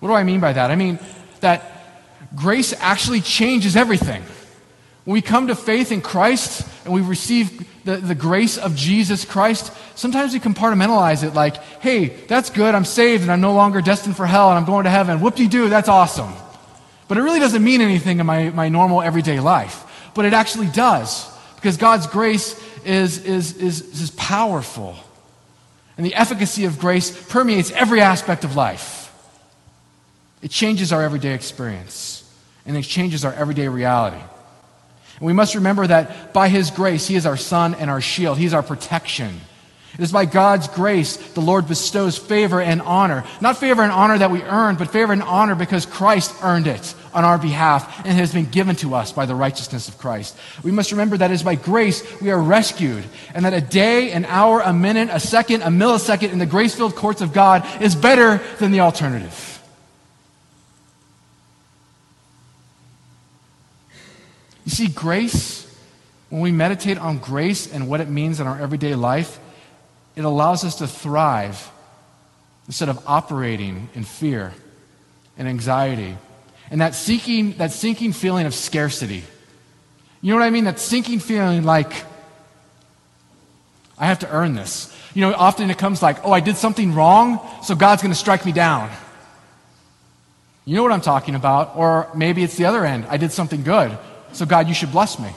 What 0.00 0.08
do 0.08 0.14
I 0.14 0.22
mean 0.22 0.40
by 0.40 0.52
that? 0.52 0.70
I 0.70 0.76
mean 0.76 0.98
that 1.40 1.75
grace 2.34 2.74
actually 2.78 3.20
changes 3.20 3.76
everything. 3.76 4.22
When 5.04 5.12
we 5.12 5.22
come 5.22 5.46
to 5.46 5.54
faith 5.54 5.92
in 5.92 6.00
Christ 6.00 6.66
and 6.84 6.92
we 6.92 7.00
receive 7.00 7.66
the, 7.84 7.98
the 7.98 8.14
grace 8.14 8.58
of 8.58 8.74
Jesus 8.74 9.24
Christ, 9.24 9.72
sometimes 9.94 10.32
we 10.32 10.40
compartmentalize 10.40 11.22
it 11.22 11.32
like, 11.32 11.56
hey, 11.80 12.08
that's 12.08 12.50
good, 12.50 12.74
I'm 12.74 12.84
saved 12.84 13.22
and 13.22 13.30
I'm 13.30 13.40
no 13.40 13.52
longer 13.54 13.80
destined 13.80 14.16
for 14.16 14.26
hell 14.26 14.48
and 14.48 14.58
I'm 14.58 14.64
going 14.64 14.84
to 14.84 14.90
heaven. 14.90 15.20
Whoop 15.20 15.36
de 15.36 15.46
doo, 15.46 15.68
that's 15.68 15.88
awesome. 15.88 16.32
But 17.06 17.18
it 17.18 17.22
really 17.22 17.38
doesn't 17.38 17.62
mean 17.62 17.80
anything 17.80 18.18
in 18.18 18.26
my, 18.26 18.50
my 18.50 18.68
normal 18.68 19.00
everyday 19.00 19.38
life. 19.38 19.84
But 20.14 20.24
it 20.24 20.32
actually 20.32 20.68
does, 20.68 21.30
because 21.54 21.76
God's 21.76 22.08
grace 22.08 22.60
is, 22.84 23.24
is, 23.24 23.56
is, 23.58 24.02
is 24.02 24.10
powerful. 24.12 24.96
And 25.96 26.04
the 26.04 26.14
efficacy 26.14 26.64
of 26.64 26.78
grace 26.78 27.10
permeates 27.28 27.70
every 27.70 28.00
aspect 28.00 28.42
of 28.42 28.56
life. 28.56 29.05
It 30.42 30.50
changes 30.50 30.92
our 30.92 31.02
everyday 31.02 31.34
experience, 31.34 32.22
and 32.66 32.76
it 32.76 32.82
changes 32.82 33.24
our 33.24 33.32
everyday 33.32 33.68
reality. 33.68 34.20
And 35.18 35.26
we 35.26 35.32
must 35.32 35.54
remember 35.54 35.86
that 35.86 36.32
by 36.32 36.48
His 36.48 36.70
grace, 36.70 37.06
He 37.06 37.16
is 37.16 37.26
our 37.26 37.36
sun 37.36 37.74
and 37.74 37.90
our 37.90 38.00
shield. 38.00 38.38
He's 38.38 38.54
our 38.54 38.62
protection. 38.62 39.40
It 39.98 40.02
is 40.02 40.12
by 40.12 40.26
God's 40.26 40.68
grace 40.68 41.16
the 41.16 41.40
Lord 41.40 41.66
bestows 41.66 42.18
favor 42.18 42.60
and 42.60 42.82
honor. 42.82 43.24
Not 43.40 43.56
favor 43.56 43.82
and 43.82 43.90
honor 43.90 44.18
that 44.18 44.30
we 44.30 44.42
earn, 44.42 44.76
but 44.76 44.90
favor 44.90 45.14
and 45.14 45.22
honor 45.22 45.54
because 45.54 45.86
Christ 45.86 46.34
earned 46.42 46.66
it 46.66 46.94
on 47.14 47.24
our 47.24 47.38
behalf 47.38 48.04
and 48.04 48.12
has 48.12 48.34
been 48.34 48.44
given 48.44 48.76
to 48.76 48.94
us 48.94 49.10
by 49.10 49.24
the 49.24 49.34
righteousness 49.34 49.88
of 49.88 49.96
Christ. 49.96 50.36
We 50.62 50.70
must 50.70 50.90
remember 50.90 51.16
that 51.16 51.30
it 51.30 51.34
is 51.34 51.42
by 51.42 51.54
grace 51.54 52.04
we 52.20 52.30
are 52.30 52.40
rescued, 52.40 53.04
and 53.32 53.46
that 53.46 53.54
a 53.54 53.62
day, 53.62 54.12
an 54.12 54.26
hour, 54.26 54.60
a 54.60 54.74
minute, 54.74 55.08
a 55.10 55.18
second, 55.18 55.62
a 55.62 55.68
millisecond 55.68 56.30
in 56.30 56.38
the 56.38 56.44
grace 56.44 56.74
filled 56.74 56.94
courts 56.94 57.22
of 57.22 57.32
God 57.32 57.66
is 57.80 57.94
better 57.94 58.42
than 58.58 58.72
the 58.72 58.80
alternative. 58.80 59.55
You 64.66 64.72
see, 64.72 64.88
grace, 64.88 65.66
when 66.28 66.42
we 66.42 66.52
meditate 66.52 66.98
on 66.98 67.16
grace 67.16 67.72
and 67.72 67.88
what 67.88 68.02
it 68.02 68.10
means 68.10 68.40
in 68.40 68.46
our 68.46 68.60
everyday 68.60 68.94
life, 68.94 69.38
it 70.16 70.24
allows 70.26 70.64
us 70.64 70.76
to 70.76 70.86
thrive 70.86 71.70
instead 72.66 72.90
of 72.90 73.02
operating 73.06 73.88
in 73.94 74.04
fear 74.04 74.52
and 75.38 75.48
anxiety 75.48 76.18
and 76.70 76.80
that 76.80 76.94
seeking, 76.94 77.52
that 77.52 77.72
sinking 77.72 78.12
feeling 78.12 78.46
of 78.46 78.54
scarcity. 78.54 79.22
You 80.20 80.32
know 80.32 80.40
what 80.40 80.46
I 80.46 80.50
mean? 80.50 80.64
That 80.64 80.80
sinking 80.80 81.20
feeling 81.20 81.64
like, 81.64 81.92
I 83.98 84.06
have 84.06 84.18
to 84.20 84.30
earn 84.30 84.54
this. 84.54 84.94
You 85.14 85.22
know, 85.22 85.32
often 85.32 85.70
it 85.70 85.78
comes 85.78 86.02
like, 86.02 86.24
oh, 86.24 86.32
I 86.32 86.40
did 86.40 86.56
something 86.56 86.94
wrong, 86.94 87.40
so 87.62 87.74
God's 87.74 88.02
going 88.02 88.12
to 88.12 88.18
strike 88.18 88.44
me 88.44 88.52
down. 88.52 88.90
You 90.64 90.74
know 90.76 90.82
what 90.82 90.92
I'm 90.92 91.00
talking 91.00 91.36
about. 91.36 91.76
Or 91.76 92.08
maybe 92.14 92.42
it's 92.42 92.56
the 92.56 92.64
other 92.64 92.84
end. 92.84 93.06
I 93.08 93.16
did 93.16 93.30
something 93.30 93.62
good, 93.62 93.96
so, 94.36 94.44
God, 94.44 94.68
you 94.68 94.74
should 94.74 94.92
bless 94.92 95.18
me. 95.18 95.30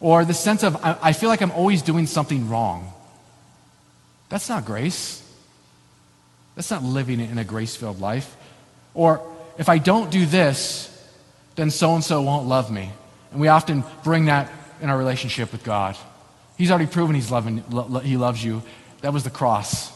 Or 0.00 0.24
the 0.24 0.34
sense 0.34 0.62
of, 0.62 0.76
I, 0.76 0.96
I 1.02 1.12
feel 1.12 1.28
like 1.28 1.42
I'm 1.42 1.50
always 1.50 1.82
doing 1.82 2.06
something 2.06 2.48
wrong. 2.48 2.92
That's 4.30 4.48
not 4.48 4.64
grace. 4.64 5.22
That's 6.54 6.70
not 6.70 6.82
living 6.82 7.20
in 7.20 7.36
a 7.36 7.44
grace 7.44 7.76
filled 7.76 8.00
life. 8.00 8.36
Or 8.94 9.20
if 9.58 9.68
I 9.68 9.76
don't 9.78 10.10
do 10.10 10.24
this, 10.24 10.90
then 11.56 11.70
so 11.70 11.94
and 11.94 12.02
so 12.02 12.22
won't 12.22 12.46
love 12.46 12.70
me. 12.70 12.90
And 13.32 13.40
we 13.40 13.48
often 13.48 13.84
bring 14.02 14.26
that 14.26 14.50
in 14.80 14.88
our 14.88 14.96
relationship 14.96 15.52
with 15.52 15.62
God. 15.62 15.96
He's 16.56 16.70
already 16.70 16.86
proven 16.86 17.14
he's 17.14 17.30
loving, 17.30 17.62
lo- 17.68 18.00
he 18.00 18.16
loves 18.16 18.42
you. 18.42 18.62
That 19.02 19.12
was 19.12 19.24
the 19.24 19.30
cross. 19.30 19.92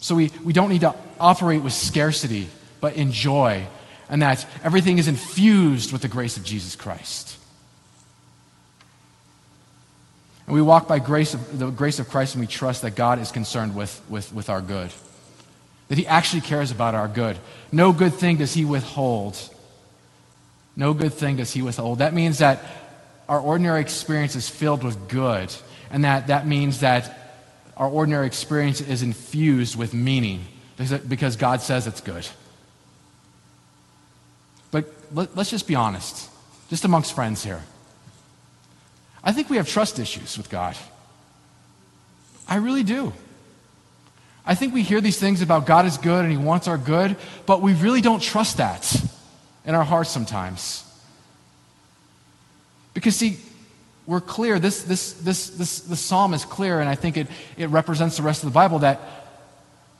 So 0.00 0.14
we, 0.14 0.30
we 0.44 0.52
don't 0.52 0.68
need 0.68 0.82
to 0.82 0.94
operate 1.18 1.62
with 1.62 1.72
scarcity 1.72 2.48
but 2.84 2.96
in 2.96 3.12
joy, 3.12 3.66
and 4.10 4.20
that 4.20 4.44
everything 4.62 4.98
is 4.98 5.08
infused 5.08 5.90
with 5.90 6.02
the 6.02 6.08
grace 6.08 6.36
of 6.36 6.44
Jesus 6.44 6.76
Christ. 6.76 7.38
And 10.46 10.54
we 10.54 10.60
walk 10.60 10.86
by 10.86 10.98
grace 10.98 11.32
of, 11.32 11.58
the 11.58 11.70
grace 11.70 11.98
of 11.98 12.10
Christ 12.10 12.34
and 12.34 12.42
we 12.42 12.46
trust 12.46 12.82
that 12.82 12.94
God 12.94 13.18
is 13.20 13.32
concerned 13.32 13.74
with, 13.74 14.02
with, 14.10 14.34
with 14.34 14.50
our 14.50 14.60
good. 14.60 14.90
that 15.88 15.96
He 15.96 16.06
actually 16.06 16.42
cares 16.42 16.70
about 16.70 16.94
our 16.94 17.08
good. 17.08 17.38
No 17.72 17.94
good 17.94 18.12
thing 18.12 18.36
does 18.36 18.52
He 18.52 18.66
withhold. 18.66 19.38
No 20.76 20.92
good 20.92 21.14
thing 21.14 21.36
does 21.36 21.50
He 21.50 21.62
withhold. 21.62 22.00
That 22.00 22.12
means 22.12 22.36
that 22.40 22.62
our 23.30 23.40
ordinary 23.40 23.80
experience 23.80 24.36
is 24.36 24.46
filled 24.46 24.84
with 24.84 25.08
good, 25.08 25.50
and 25.90 26.04
that, 26.04 26.26
that 26.26 26.46
means 26.46 26.80
that 26.80 27.18
our 27.78 27.88
ordinary 27.88 28.26
experience 28.26 28.82
is 28.82 29.02
infused 29.02 29.74
with 29.74 29.94
meaning 29.94 30.44
because 31.08 31.36
God 31.36 31.62
says 31.62 31.86
it's 31.86 32.02
good. 32.02 32.28
But 34.74 34.92
let, 35.12 35.38
us 35.38 35.50
just 35.50 35.68
be 35.68 35.76
honest, 35.76 36.28
just 36.68 36.84
amongst 36.84 37.14
friends 37.14 37.44
here. 37.44 37.62
I 39.22 39.30
think 39.30 39.48
we 39.48 39.56
have 39.56 39.68
trust 39.68 40.00
issues 40.00 40.36
with 40.36 40.50
God. 40.50 40.76
I 42.48 42.56
really 42.56 42.82
do. 42.82 43.12
I 44.44 44.56
think 44.56 44.74
we 44.74 44.82
hear 44.82 45.00
these 45.00 45.16
things 45.16 45.42
about 45.42 45.64
God 45.64 45.86
is 45.86 45.96
good 45.96 46.24
and 46.24 46.32
He 46.32 46.36
wants 46.36 46.66
our 46.66 46.76
good, 46.76 47.14
but 47.46 47.62
we 47.62 47.72
really 47.74 48.00
don't 48.00 48.20
trust 48.20 48.56
that 48.56 49.00
in 49.64 49.76
our 49.76 49.84
hearts 49.84 50.10
sometimes. 50.10 50.82
Because, 52.94 53.14
see, 53.14 53.38
we're 54.08 54.20
clear, 54.20 54.58
this, 54.58 54.82
this, 54.82 55.12
this, 55.12 55.50
this, 55.50 55.78
this 55.82 56.00
psalm 56.00 56.34
is 56.34 56.44
clear, 56.44 56.80
and 56.80 56.88
I 56.88 56.96
think 56.96 57.16
it, 57.16 57.28
it 57.56 57.68
represents 57.68 58.16
the 58.16 58.24
rest 58.24 58.42
of 58.42 58.50
the 58.50 58.54
Bible 58.54 58.80
that 58.80 59.00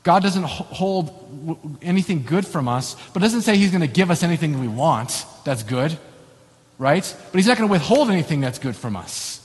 God 0.05 0.23
doesn't 0.23 0.45
hold 0.45 1.79
anything 1.81 2.25
good 2.25 2.47
from 2.47 2.69
us, 2.69 2.95
but 3.13 3.21
doesn't 3.21 3.41
say 3.41 3.57
He's 3.57 3.71
going 3.71 3.81
to 3.81 3.87
give 3.87 4.11
us 4.11 4.23
anything 4.23 4.61
we 4.61 4.69
want 4.69 5.25
that's 5.45 5.63
good, 5.63 5.99
right? 6.79 7.17
But 7.33 7.39
He's 7.39 7.47
not 7.47 7.57
going 7.57 7.69
to 7.69 7.73
withhold 7.73 8.11
anything 8.11 8.41
that's 8.41 8.59
good 8.59 8.77
from 8.77 8.97
us. 8.97 9.41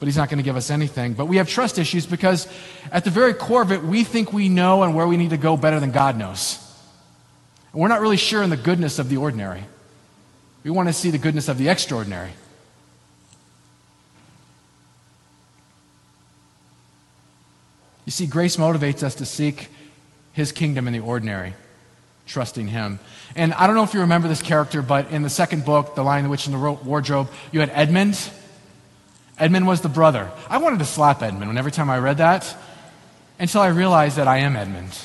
But 0.00 0.06
He's 0.06 0.16
not 0.16 0.30
going 0.30 0.38
to 0.38 0.42
give 0.42 0.56
us 0.56 0.70
anything. 0.70 1.12
But 1.12 1.26
we 1.26 1.36
have 1.36 1.48
trust 1.48 1.78
issues 1.78 2.06
because 2.06 2.48
at 2.90 3.04
the 3.04 3.10
very 3.10 3.34
core 3.34 3.60
of 3.60 3.72
it, 3.72 3.82
we 3.82 4.04
think 4.04 4.32
we 4.32 4.48
know 4.48 4.82
and 4.82 4.94
where 4.94 5.06
we 5.06 5.18
need 5.18 5.30
to 5.30 5.36
go 5.36 5.58
better 5.58 5.80
than 5.80 5.90
God 5.90 6.16
knows. 6.16 6.58
And 7.72 7.82
we're 7.82 7.88
not 7.88 8.00
really 8.00 8.16
sure 8.16 8.42
in 8.42 8.48
the 8.48 8.56
goodness 8.56 8.98
of 8.98 9.10
the 9.10 9.18
ordinary. 9.18 9.64
We 10.64 10.70
want 10.70 10.88
to 10.88 10.94
see 10.94 11.10
the 11.10 11.18
goodness 11.18 11.48
of 11.48 11.58
the 11.58 11.68
extraordinary. 11.68 12.30
You 18.06 18.12
see, 18.12 18.26
grace 18.26 18.56
motivates 18.56 19.02
us 19.02 19.16
to 19.16 19.26
seek 19.26 19.68
his 20.32 20.52
kingdom 20.52 20.86
in 20.86 20.92
the 20.92 21.00
ordinary, 21.00 21.54
trusting 22.26 22.68
him. 22.68 23.00
And 23.34 23.52
I 23.52 23.66
don't 23.66 23.74
know 23.74 23.82
if 23.82 23.94
you 23.94 24.00
remember 24.00 24.28
this 24.28 24.40
character, 24.40 24.80
but 24.80 25.10
in 25.10 25.22
the 25.22 25.28
second 25.28 25.64
book, 25.64 25.96
The 25.96 26.04
Lion, 26.04 26.24
the 26.24 26.30
Witch, 26.30 26.46
and 26.46 26.54
the 26.54 26.58
Wardrobe, 26.58 27.28
you 27.50 27.60
had 27.60 27.70
Edmund. 27.70 28.30
Edmund 29.38 29.66
was 29.66 29.80
the 29.80 29.88
brother. 29.88 30.30
I 30.48 30.58
wanted 30.58 30.78
to 30.78 30.84
slap 30.84 31.20
Edmund 31.20 31.58
every 31.58 31.72
time 31.72 31.90
I 31.90 31.98
read 31.98 32.18
that 32.18 32.56
until 33.40 33.60
I 33.60 33.68
realized 33.68 34.16
that 34.16 34.28
I 34.28 34.38
am 34.38 34.54
Edmund. 34.54 34.96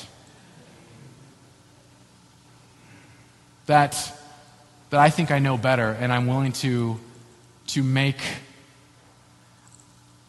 That, 3.66 3.92
that 4.90 5.00
I 5.00 5.10
think 5.10 5.32
I 5.32 5.40
know 5.40 5.58
better 5.58 5.90
and 5.90 6.12
I'm 6.12 6.28
willing 6.28 6.52
to, 6.52 7.00
to, 7.68 7.82
make, 7.82 8.20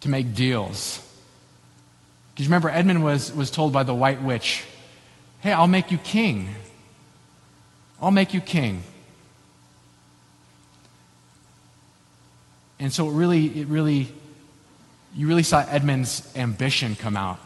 to 0.02 0.10
make 0.10 0.34
deals 0.34 1.08
because 2.34 2.48
remember, 2.48 2.70
Edmund 2.70 3.04
was, 3.04 3.34
was 3.34 3.52
told 3.52 3.74
by 3.74 3.84
the 3.84 3.94
white 3.94 4.22
witch, 4.22 4.64
Hey, 5.42 5.52
I'll 5.52 5.68
make 5.68 5.92
you 5.92 5.98
king. 5.98 6.50
I'll 8.02 8.12
make 8.12 8.34
you 8.34 8.42
king. 8.42 8.84
And 12.80 12.92
so 12.92 13.10
it 13.10 13.14
really, 13.14 13.46
it 13.60 13.68
really, 13.68 14.08
you 15.16 15.28
really 15.28 15.44
saw 15.44 15.66
Edmund's 15.70 16.32
ambition 16.36 16.96
come 16.96 17.16
out. 17.16 17.40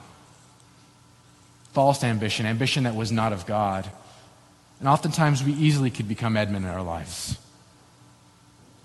False 1.74 2.04
ambition, 2.04 2.46
ambition 2.46 2.84
that 2.84 2.96
was 2.96 3.12
not 3.12 3.34
of 3.34 3.46
God. 3.46 3.90
And 4.80 4.88
oftentimes 4.88 5.44
we 5.44 5.54
easily 5.54 5.90
could 5.90 6.08
become 6.08 6.38
Edmund 6.38 6.66
in 6.66 6.72
our 6.72 6.84
lives 6.84 7.38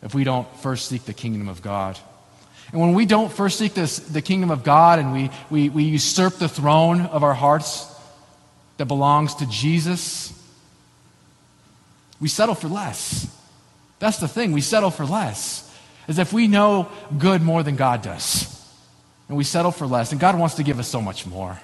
if 0.03 0.15
we 0.15 0.25
don't 0.25 0.49
first 0.59 0.88
seek 0.88 1.05
the 1.05 1.15
kingdom 1.15 1.49
of 1.49 1.62
God. 1.62 1.99
And 2.72 2.80
when 2.80 2.94
we 2.94 3.04
don't 3.04 3.30
first 3.30 3.58
seek 3.58 3.74
this, 3.74 3.98
the 3.98 4.22
kingdom 4.22 4.50
of 4.50 4.64
God 4.64 4.98
and 4.98 5.12
we, 5.12 5.30
we, 5.50 5.68
we 5.68 5.85
usurp 5.85 6.35
the 6.35 6.48
throne 6.48 7.02
of 7.02 7.22
our 7.22 7.35
hearts 7.35 7.87
that 8.78 8.87
belongs 8.87 9.35
to 9.37 9.46
Jesus, 9.46 10.32
we 12.18 12.28
settle 12.28 12.54
for 12.54 12.68
less. 12.68 13.26
That's 13.98 14.18
the 14.18 14.28
thing. 14.28 14.52
We 14.52 14.62
settle 14.62 14.90
for 14.90 15.04
less. 15.04 15.68
As 16.08 16.18
if 16.18 16.32
we 16.32 16.48
know 16.48 16.90
good 17.18 17.42
more 17.42 17.62
than 17.62 17.76
God 17.76 18.02
does. 18.02 18.48
And 19.28 19.37
we 19.37 19.44
settle 19.44 19.70
for 19.70 19.87
less. 19.87 20.12
And 20.12 20.20
God 20.20 20.38
wants 20.38 20.56
to 20.56 20.62
give 20.62 20.78
us 20.78 20.88
so 20.88 21.00
much 21.00 21.26
more. 21.26 21.61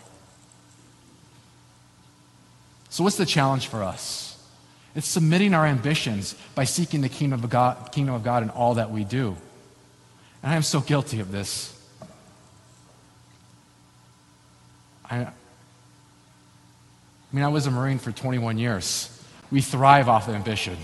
So, 2.90 3.04
what's 3.04 3.16
the 3.16 3.26
challenge 3.26 3.66
for 3.66 3.82
us? 3.82 4.36
It's 4.94 5.06
submitting 5.06 5.54
our 5.54 5.66
ambitions 5.66 6.34
by 6.54 6.64
seeking 6.64 7.00
the 7.00 7.08
kingdom 7.08 7.42
of 7.44 7.50
God, 7.50 7.92
kingdom 7.92 8.14
of 8.14 8.24
God 8.24 8.42
in 8.42 8.50
all 8.50 8.74
that 8.74 8.90
we 8.90 9.04
do. 9.04 9.36
And 10.42 10.52
I 10.52 10.56
am 10.56 10.62
so 10.62 10.80
guilty 10.80 11.20
of 11.20 11.32
this. 11.32 11.74
I, 15.10 15.16
I 15.20 15.32
mean, 17.32 17.44
I 17.44 17.48
was 17.48 17.66
a 17.66 17.70
Marine 17.70 17.98
for 17.98 18.12
21 18.12 18.58
years. 18.58 19.14
We 19.50 19.60
thrive 19.60 20.08
off 20.08 20.28
of 20.28 20.34
ambition. 20.34 20.76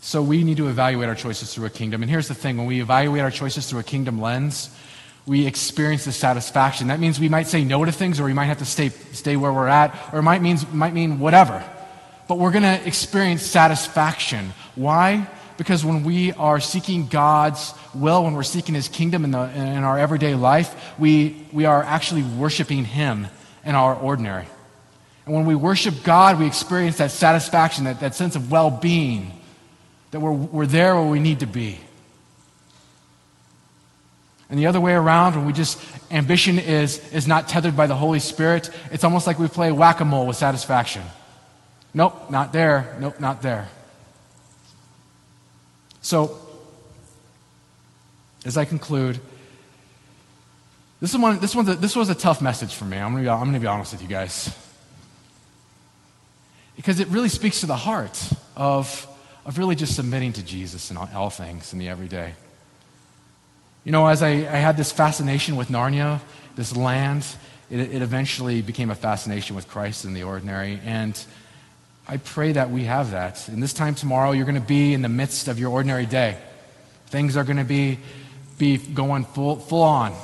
So 0.00 0.22
we 0.22 0.44
need 0.44 0.58
to 0.58 0.68
evaluate 0.68 1.08
our 1.08 1.16
choices 1.16 1.52
through 1.52 1.66
a 1.66 1.70
kingdom. 1.70 2.02
And 2.02 2.10
here's 2.10 2.28
the 2.28 2.34
thing 2.34 2.58
when 2.58 2.66
we 2.66 2.80
evaluate 2.80 3.22
our 3.22 3.30
choices 3.30 3.68
through 3.68 3.80
a 3.80 3.84
kingdom 3.84 4.20
lens, 4.20 4.70
we 5.26 5.46
experience 5.46 6.04
the 6.04 6.12
satisfaction. 6.12 6.88
That 6.88 7.00
means 7.00 7.18
we 7.18 7.28
might 7.28 7.48
say 7.48 7.64
no 7.64 7.84
to 7.84 7.90
things 7.90 8.20
or 8.20 8.24
we 8.24 8.32
might 8.32 8.44
have 8.44 8.58
to 8.58 8.64
stay, 8.64 8.90
stay 8.90 9.34
where 9.34 9.52
we're 9.52 9.66
at, 9.66 9.98
or 10.12 10.20
it 10.20 10.22
might, 10.22 10.40
means, 10.42 10.70
might 10.72 10.94
mean 10.94 11.18
whatever 11.18 11.64
but 12.28 12.38
we're 12.38 12.50
going 12.50 12.62
to 12.62 12.86
experience 12.86 13.42
satisfaction. 13.42 14.52
Why? 14.74 15.28
Because 15.56 15.84
when 15.84 16.04
we 16.04 16.32
are 16.32 16.60
seeking 16.60 17.06
God's 17.06 17.72
will, 17.94 18.24
when 18.24 18.34
we're 18.34 18.42
seeking 18.42 18.74
His 18.74 18.88
kingdom 18.88 19.24
in, 19.24 19.30
the, 19.30 19.40
in 19.54 19.84
our 19.84 19.98
everyday 19.98 20.34
life, 20.34 20.94
we, 20.98 21.46
we 21.52 21.64
are 21.64 21.82
actually 21.82 22.22
worshiping 22.22 22.84
Him 22.84 23.26
in 23.64 23.74
our 23.74 23.94
ordinary. 23.94 24.46
And 25.24 25.34
when 25.34 25.46
we 25.46 25.54
worship 25.54 25.94
God, 26.04 26.38
we 26.38 26.46
experience 26.46 26.98
that 26.98 27.10
satisfaction, 27.10 27.84
that, 27.84 28.00
that 28.00 28.14
sense 28.14 28.36
of 28.36 28.50
well 28.50 28.70
being, 28.70 29.32
that 30.10 30.20
we're, 30.20 30.32
we're 30.32 30.66
there 30.66 30.94
where 30.94 31.10
we 31.10 31.20
need 31.20 31.40
to 31.40 31.46
be. 31.46 31.80
And 34.48 34.58
the 34.58 34.66
other 34.66 34.80
way 34.80 34.92
around, 34.92 35.34
when 35.34 35.44
we 35.44 35.52
just, 35.52 35.80
ambition 36.12 36.58
is, 36.60 37.12
is 37.12 37.26
not 37.26 37.48
tethered 37.48 37.76
by 37.76 37.88
the 37.88 37.96
Holy 37.96 38.20
Spirit, 38.20 38.70
it's 38.92 39.02
almost 39.02 39.26
like 39.26 39.40
we 39.40 39.48
play 39.48 39.72
whack 39.72 40.00
a 40.00 40.04
mole 40.04 40.26
with 40.26 40.36
satisfaction. 40.36 41.02
Nope, 41.96 42.30
not 42.30 42.52
there. 42.52 42.94
Nope, 43.00 43.20
not 43.20 43.40
there. 43.40 43.70
So, 46.02 46.38
as 48.44 48.58
I 48.58 48.66
conclude, 48.66 49.18
this, 51.00 51.14
is 51.14 51.18
one, 51.18 51.38
this, 51.38 51.54
one's 51.54 51.70
a, 51.70 51.74
this 51.74 51.96
was 51.96 52.10
a 52.10 52.14
tough 52.14 52.42
message 52.42 52.74
for 52.74 52.84
me. 52.84 52.98
I'm 52.98 53.14
going 53.14 53.26
I'm 53.26 53.50
to 53.54 53.60
be 53.60 53.66
honest 53.66 53.92
with 53.92 54.02
you 54.02 54.08
guys. 54.08 54.54
Because 56.76 57.00
it 57.00 57.08
really 57.08 57.30
speaks 57.30 57.60
to 57.60 57.66
the 57.66 57.76
heart 57.76 58.30
of, 58.56 59.08
of 59.46 59.56
really 59.56 59.74
just 59.74 59.96
submitting 59.96 60.34
to 60.34 60.42
Jesus 60.42 60.90
in 60.90 60.98
all, 60.98 61.08
all 61.14 61.30
things 61.30 61.72
in 61.72 61.78
the 61.78 61.88
everyday. 61.88 62.34
You 63.84 63.92
know, 63.92 64.06
as 64.06 64.22
I, 64.22 64.32
I, 64.32 64.58
had 64.58 64.76
this 64.76 64.92
fascination 64.92 65.56
with 65.56 65.68
Narnia, 65.68 66.20
this 66.56 66.76
land, 66.76 67.24
it, 67.70 67.80
it 67.80 68.02
eventually 68.02 68.60
became 68.60 68.90
a 68.90 68.94
fascination 68.94 69.56
with 69.56 69.66
Christ 69.66 70.04
in 70.04 70.12
the 70.12 70.24
ordinary. 70.24 70.78
And 70.84 71.18
I 72.08 72.18
pray 72.18 72.52
that 72.52 72.70
we 72.70 72.84
have 72.84 73.10
that. 73.10 73.48
And 73.48 73.60
this 73.60 73.72
time 73.72 73.96
tomorrow, 73.96 74.30
you're 74.30 74.44
going 74.44 74.54
to 74.54 74.60
be 74.60 74.94
in 74.94 75.02
the 75.02 75.08
midst 75.08 75.48
of 75.48 75.58
your 75.58 75.72
ordinary 75.72 76.06
day. 76.06 76.38
Things 77.06 77.36
are 77.36 77.42
going 77.42 77.56
to 77.56 77.64
be, 77.64 77.98
be 78.58 78.78
going 78.78 79.24
full, 79.24 79.56
full 79.56 79.82
on. 79.82 80.14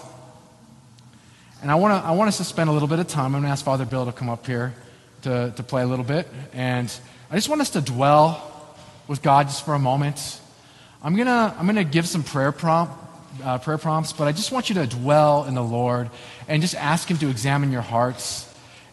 And 1.61 1.71
I 1.71 1.75
want, 1.75 2.01
to, 2.01 2.09
I 2.09 2.13
want 2.13 2.29
us 2.29 2.37
to 2.39 2.45
spend 2.45 2.71
a 2.71 2.73
little 2.73 2.89
bit 2.89 3.01
of 3.01 3.09
time. 3.09 3.27
I'm 3.27 3.33
going 3.33 3.45
to 3.45 3.49
ask 3.49 3.65
Father 3.65 3.85
Bill 3.85 4.07
to 4.07 4.13
come 4.13 4.29
up 4.29 4.47
here 4.47 4.75
to, 5.23 5.53
to 5.57 5.63
play 5.65 5.83
a 5.83 5.87
little 5.87 6.05
bit. 6.05 6.29
And 6.53 6.93
I 7.31 7.35
just 7.35 7.49
want 7.49 7.61
us 7.61 7.71
to 7.71 7.81
dwell 7.81 8.77
with 9.09 9.21
God 9.21 9.49
just 9.49 9.65
for 9.65 9.75
a 9.75 9.79
moment. 9.79 10.41
I'm 11.03 11.17
going 11.17 11.27
to, 11.27 11.55
I'm 11.59 11.73
to 11.75 11.85
give 11.85 12.07
some 12.07 12.23
prayer, 12.23 12.53
prompt, 12.53 12.95
uh, 13.43 13.59
prayer 13.59 13.79
prompts, 13.79 14.13
but 14.13 14.29
I 14.29 14.33
just 14.33 14.53
want 14.53 14.69
you 14.69 14.77
to 14.77 14.87
dwell 14.87 15.45
in 15.47 15.55
the 15.55 15.63
Lord 15.63 16.11
and 16.47 16.63
just 16.63 16.77
ask 16.77 17.11
Him 17.11 17.19
to 17.19 17.29
examine 17.29 17.73
your 17.73 17.83
hearts 17.83 18.52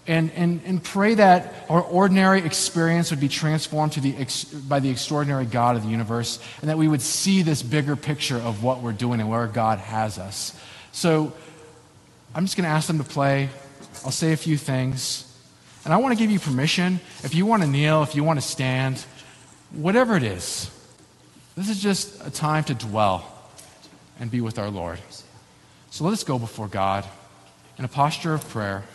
and, 0.09 0.31
and, 0.31 0.61
and 0.65 0.83
pray 0.83 1.13
that 1.13 1.53
our 1.69 1.83
ordinary 1.83 2.41
experience 2.41 3.11
would 3.11 3.19
be 3.19 3.27
transformed 3.27 3.91
to 3.93 4.01
the 4.01 4.17
ex, 4.17 4.43
by 4.43 4.79
the 4.79 4.89
extraordinary 4.89 5.45
God 5.45 5.75
of 5.75 5.83
the 5.83 5.89
universe, 5.89 6.39
and 6.61 6.69
that 6.69 6.79
we 6.79 6.87
would 6.87 7.03
see 7.03 7.43
this 7.43 7.61
bigger 7.61 7.95
picture 7.95 8.37
of 8.37 8.63
what 8.63 8.81
we're 8.81 8.91
doing 8.91 9.19
and 9.19 9.29
where 9.29 9.45
God 9.45 9.77
has 9.77 10.17
us. 10.17 10.59
So 10.91 11.31
I'm 12.33 12.43
just 12.43 12.57
going 12.57 12.63
to 12.63 12.71
ask 12.71 12.87
them 12.87 12.97
to 12.97 13.03
play. 13.03 13.49
I'll 14.03 14.09
say 14.09 14.33
a 14.33 14.37
few 14.37 14.57
things. 14.57 15.25
And 15.85 15.93
I 15.93 15.97
want 15.97 16.17
to 16.17 16.21
give 16.21 16.31
you 16.31 16.39
permission. 16.39 16.99
If 17.23 17.35
you 17.35 17.45
want 17.45 17.61
to 17.61 17.69
kneel, 17.69 18.01
if 18.01 18.15
you 18.15 18.23
want 18.23 18.41
to 18.41 18.45
stand, 18.45 19.05
whatever 19.69 20.17
it 20.17 20.23
is, 20.23 20.71
this 21.55 21.69
is 21.69 21.83
just 21.83 22.25
a 22.25 22.31
time 22.31 22.63
to 22.63 22.73
dwell 22.73 23.31
and 24.19 24.31
be 24.31 24.41
with 24.41 24.57
our 24.57 24.71
Lord. 24.71 24.97
So 25.91 26.03
let 26.03 26.13
us 26.13 26.23
go 26.23 26.39
before 26.39 26.67
God 26.67 27.05
in 27.77 27.85
a 27.85 27.87
posture 27.87 28.33
of 28.33 28.49
prayer, 28.49 28.85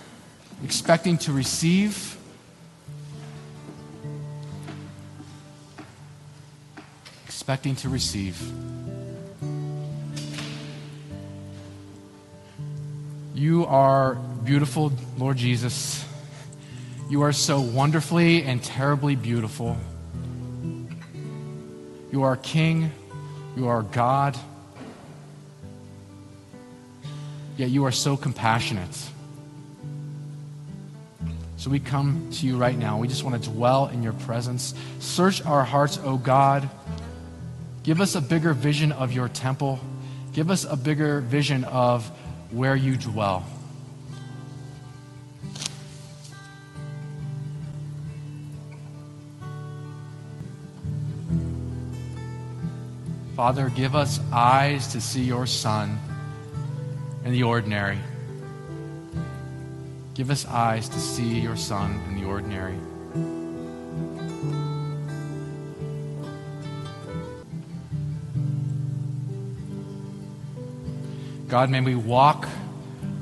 expecting 0.62 1.18
to 1.18 1.32
receive. 1.32 2.16
Expecting 7.26 7.76
to 7.76 7.88
receive. 7.88 8.40
You 13.34 13.66
are 13.66 14.14
beautiful, 14.14 14.92
Lord 15.18 15.36
Jesus. 15.36 16.04
You 17.10 17.22
are 17.22 17.32
so 17.32 17.60
wonderfully 17.60 18.44
and 18.44 18.62
terribly 18.62 19.16
beautiful. 19.16 19.76
You 22.12 22.22
are 22.22 22.36
King. 22.36 22.92
You 23.56 23.68
are 23.68 23.82
God. 23.82 24.38
Yet 27.56 27.70
you 27.70 27.84
are 27.84 27.92
so 27.92 28.16
compassionate. 28.16 28.96
So 31.64 31.70
we 31.70 31.80
come 31.80 32.28
to 32.30 32.46
you 32.46 32.58
right 32.58 32.76
now. 32.76 32.98
We 32.98 33.08
just 33.08 33.24
want 33.24 33.42
to 33.42 33.50
dwell 33.50 33.86
in 33.86 34.02
your 34.02 34.12
presence. 34.12 34.74
Search 34.98 35.42
our 35.46 35.64
hearts, 35.64 35.98
O 36.04 36.18
God. 36.18 36.68
Give 37.84 38.02
us 38.02 38.16
a 38.16 38.20
bigger 38.20 38.52
vision 38.52 38.92
of 38.92 39.12
your 39.12 39.30
temple. 39.30 39.80
Give 40.34 40.50
us 40.50 40.64
a 40.64 40.76
bigger 40.76 41.22
vision 41.22 41.64
of 41.64 42.06
where 42.50 42.76
you 42.76 42.98
dwell. 42.98 43.46
Father, 53.34 53.70
give 53.70 53.96
us 53.96 54.20
eyes 54.30 54.88
to 54.88 55.00
see 55.00 55.22
your 55.22 55.46
Son 55.46 55.98
in 57.24 57.32
the 57.32 57.44
ordinary. 57.44 57.98
Give 60.14 60.30
us 60.30 60.46
eyes 60.46 60.88
to 60.90 61.00
see 61.00 61.40
your 61.40 61.56
Son 61.56 62.00
in 62.08 62.20
the 62.20 62.24
ordinary. 62.24 62.76
God, 71.48 71.68
may 71.68 71.80
we 71.80 71.96
walk 71.96 72.48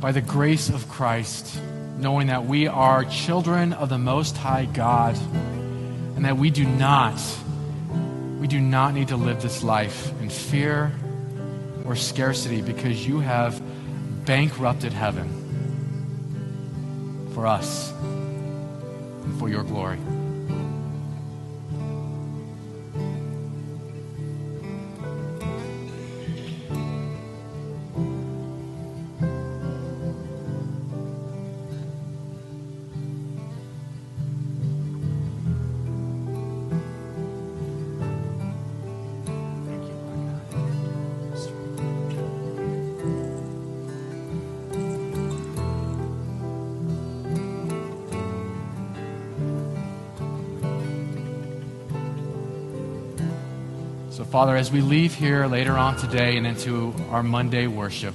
by 0.01 0.13
the 0.13 0.21
grace 0.21 0.69
of 0.69 0.87
Christ, 0.91 1.59
knowing 1.97 2.27
that 2.27 2.45
we 2.45 2.67
are 2.67 3.07
children 3.07 3.73
of 3.73 3.89
the 3.89 3.99
Most 3.99 4.37
High 4.37 4.67
God 4.67 5.17
and 6.17 6.27
that 6.27 6.37
we 6.37 6.51
do 6.51 6.65
not 6.65 7.19
we 8.39 8.49
do 8.49 8.61
not 8.61 8.93
need 8.93 9.09
to 9.09 9.17
live 9.17 9.41
this 9.41 9.63
life 9.63 10.11
in 10.21 10.29
fear 10.29 10.93
or 11.85 11.95
scarcity 11.95 12.61
because 12.61 13.07
you 13.07 13.21
have 13.21 13.63
bankrupted 14.25 14.93
heaven 14.93 15.42
for 17.33 17.47
us 17.47 17.93
and 18.03 19.39
for 19.39 19.49
your 19.49 19.63
glory. 19.63 19.99
Father, 54.33 54.57
as 54.57 54.73
we 54.73 54.81
leave 54.81 55.13
here 55.13 55.47
later 55.47 55.77
on 55.77 55.95
today 55.99 56.39
and 56.39 56.47
into 56.47 56.95
our 57.11 57.23
Monday 57.23 57.67
worship, 57.67 58.15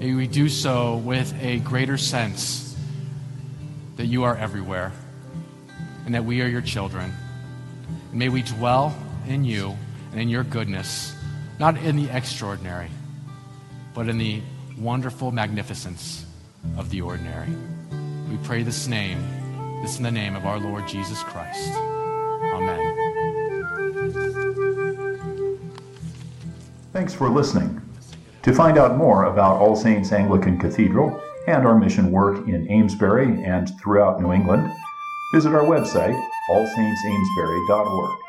may 0.00 0.14
we 0.14 0.26
do 0.26 0.48
so 0.48 0.96
with 0.96 1.34
a 1.42 1.58
greater 1.58 1.98
sense 1.98 2.74
that 3.96 4.06
you 4.06 4.22
are 4.22 4.34
everywhere 4.38 4.90
and 6.06 6.14
that 6.14 6.24
we 6.24 6.40
are 6.40 6.48
your 6.48 6.62
children. 6.62 7.12
And 8.08 8.18
may 8.18 8.30
we 8.30 8.40
dwell 8.40 8.96
in 9.28 9.44
you 9.44 9.76
and 10.12 10.20
in 10.22 10.30
your 10.30 10.44
goodness, 10.44 11.14
not 11.58 11.76
in 11.76 11.96
the 11.96 12.08
extraordinary, 12.08 12.88
but 13.92 14.08
in 14.08 14.16
the 14.16 14.40
wonderful 14.78 15.30
magnificence 15.30 16.24
of 16.78 16.88
the 16.88 17.02
ordinary. 17.02 17.54
We 18.30 18.38
pray 18.44 18.62
this 18.62 18.86
name, 18.86 19.22
this 19.82 19.98
in 19.98 20.04
the 20.04 20.10
name 20.10 20.36
of 20.36 20.46
our 20.46 20.58
Lord 20.58 20.88
Jesus 20.88 21.22
Christ. 21.22 21.70
Amen. 22.54 23.21
Thanks 26.92 27.14
for 27.14 27.30
listening. 27.30 27.80
To 28.42 28.52
find 28.52 28.76
out 28.76 28.98
more 28.98 29.24
about 29.24 29.60
All 29.60 29.74
Saints 29.74 30.12
Anglican 30.12 30.58
Cathedral 30.58 31.18
and 31.46 31.66
our 31.66 31.78
mission 31.78 32.10
work 32.10 32.46
in 32.46 32.70
Amesbury 32.70 33.42
and 33.44 33.70
throughout 33.80 34.20
New 34.20 34.30
England, 34.30 34.70
visit 35.32 35.54
our 35.54 35.64
website, 35.64 36.20
allsaintsamesbury.org. 36.50 38.21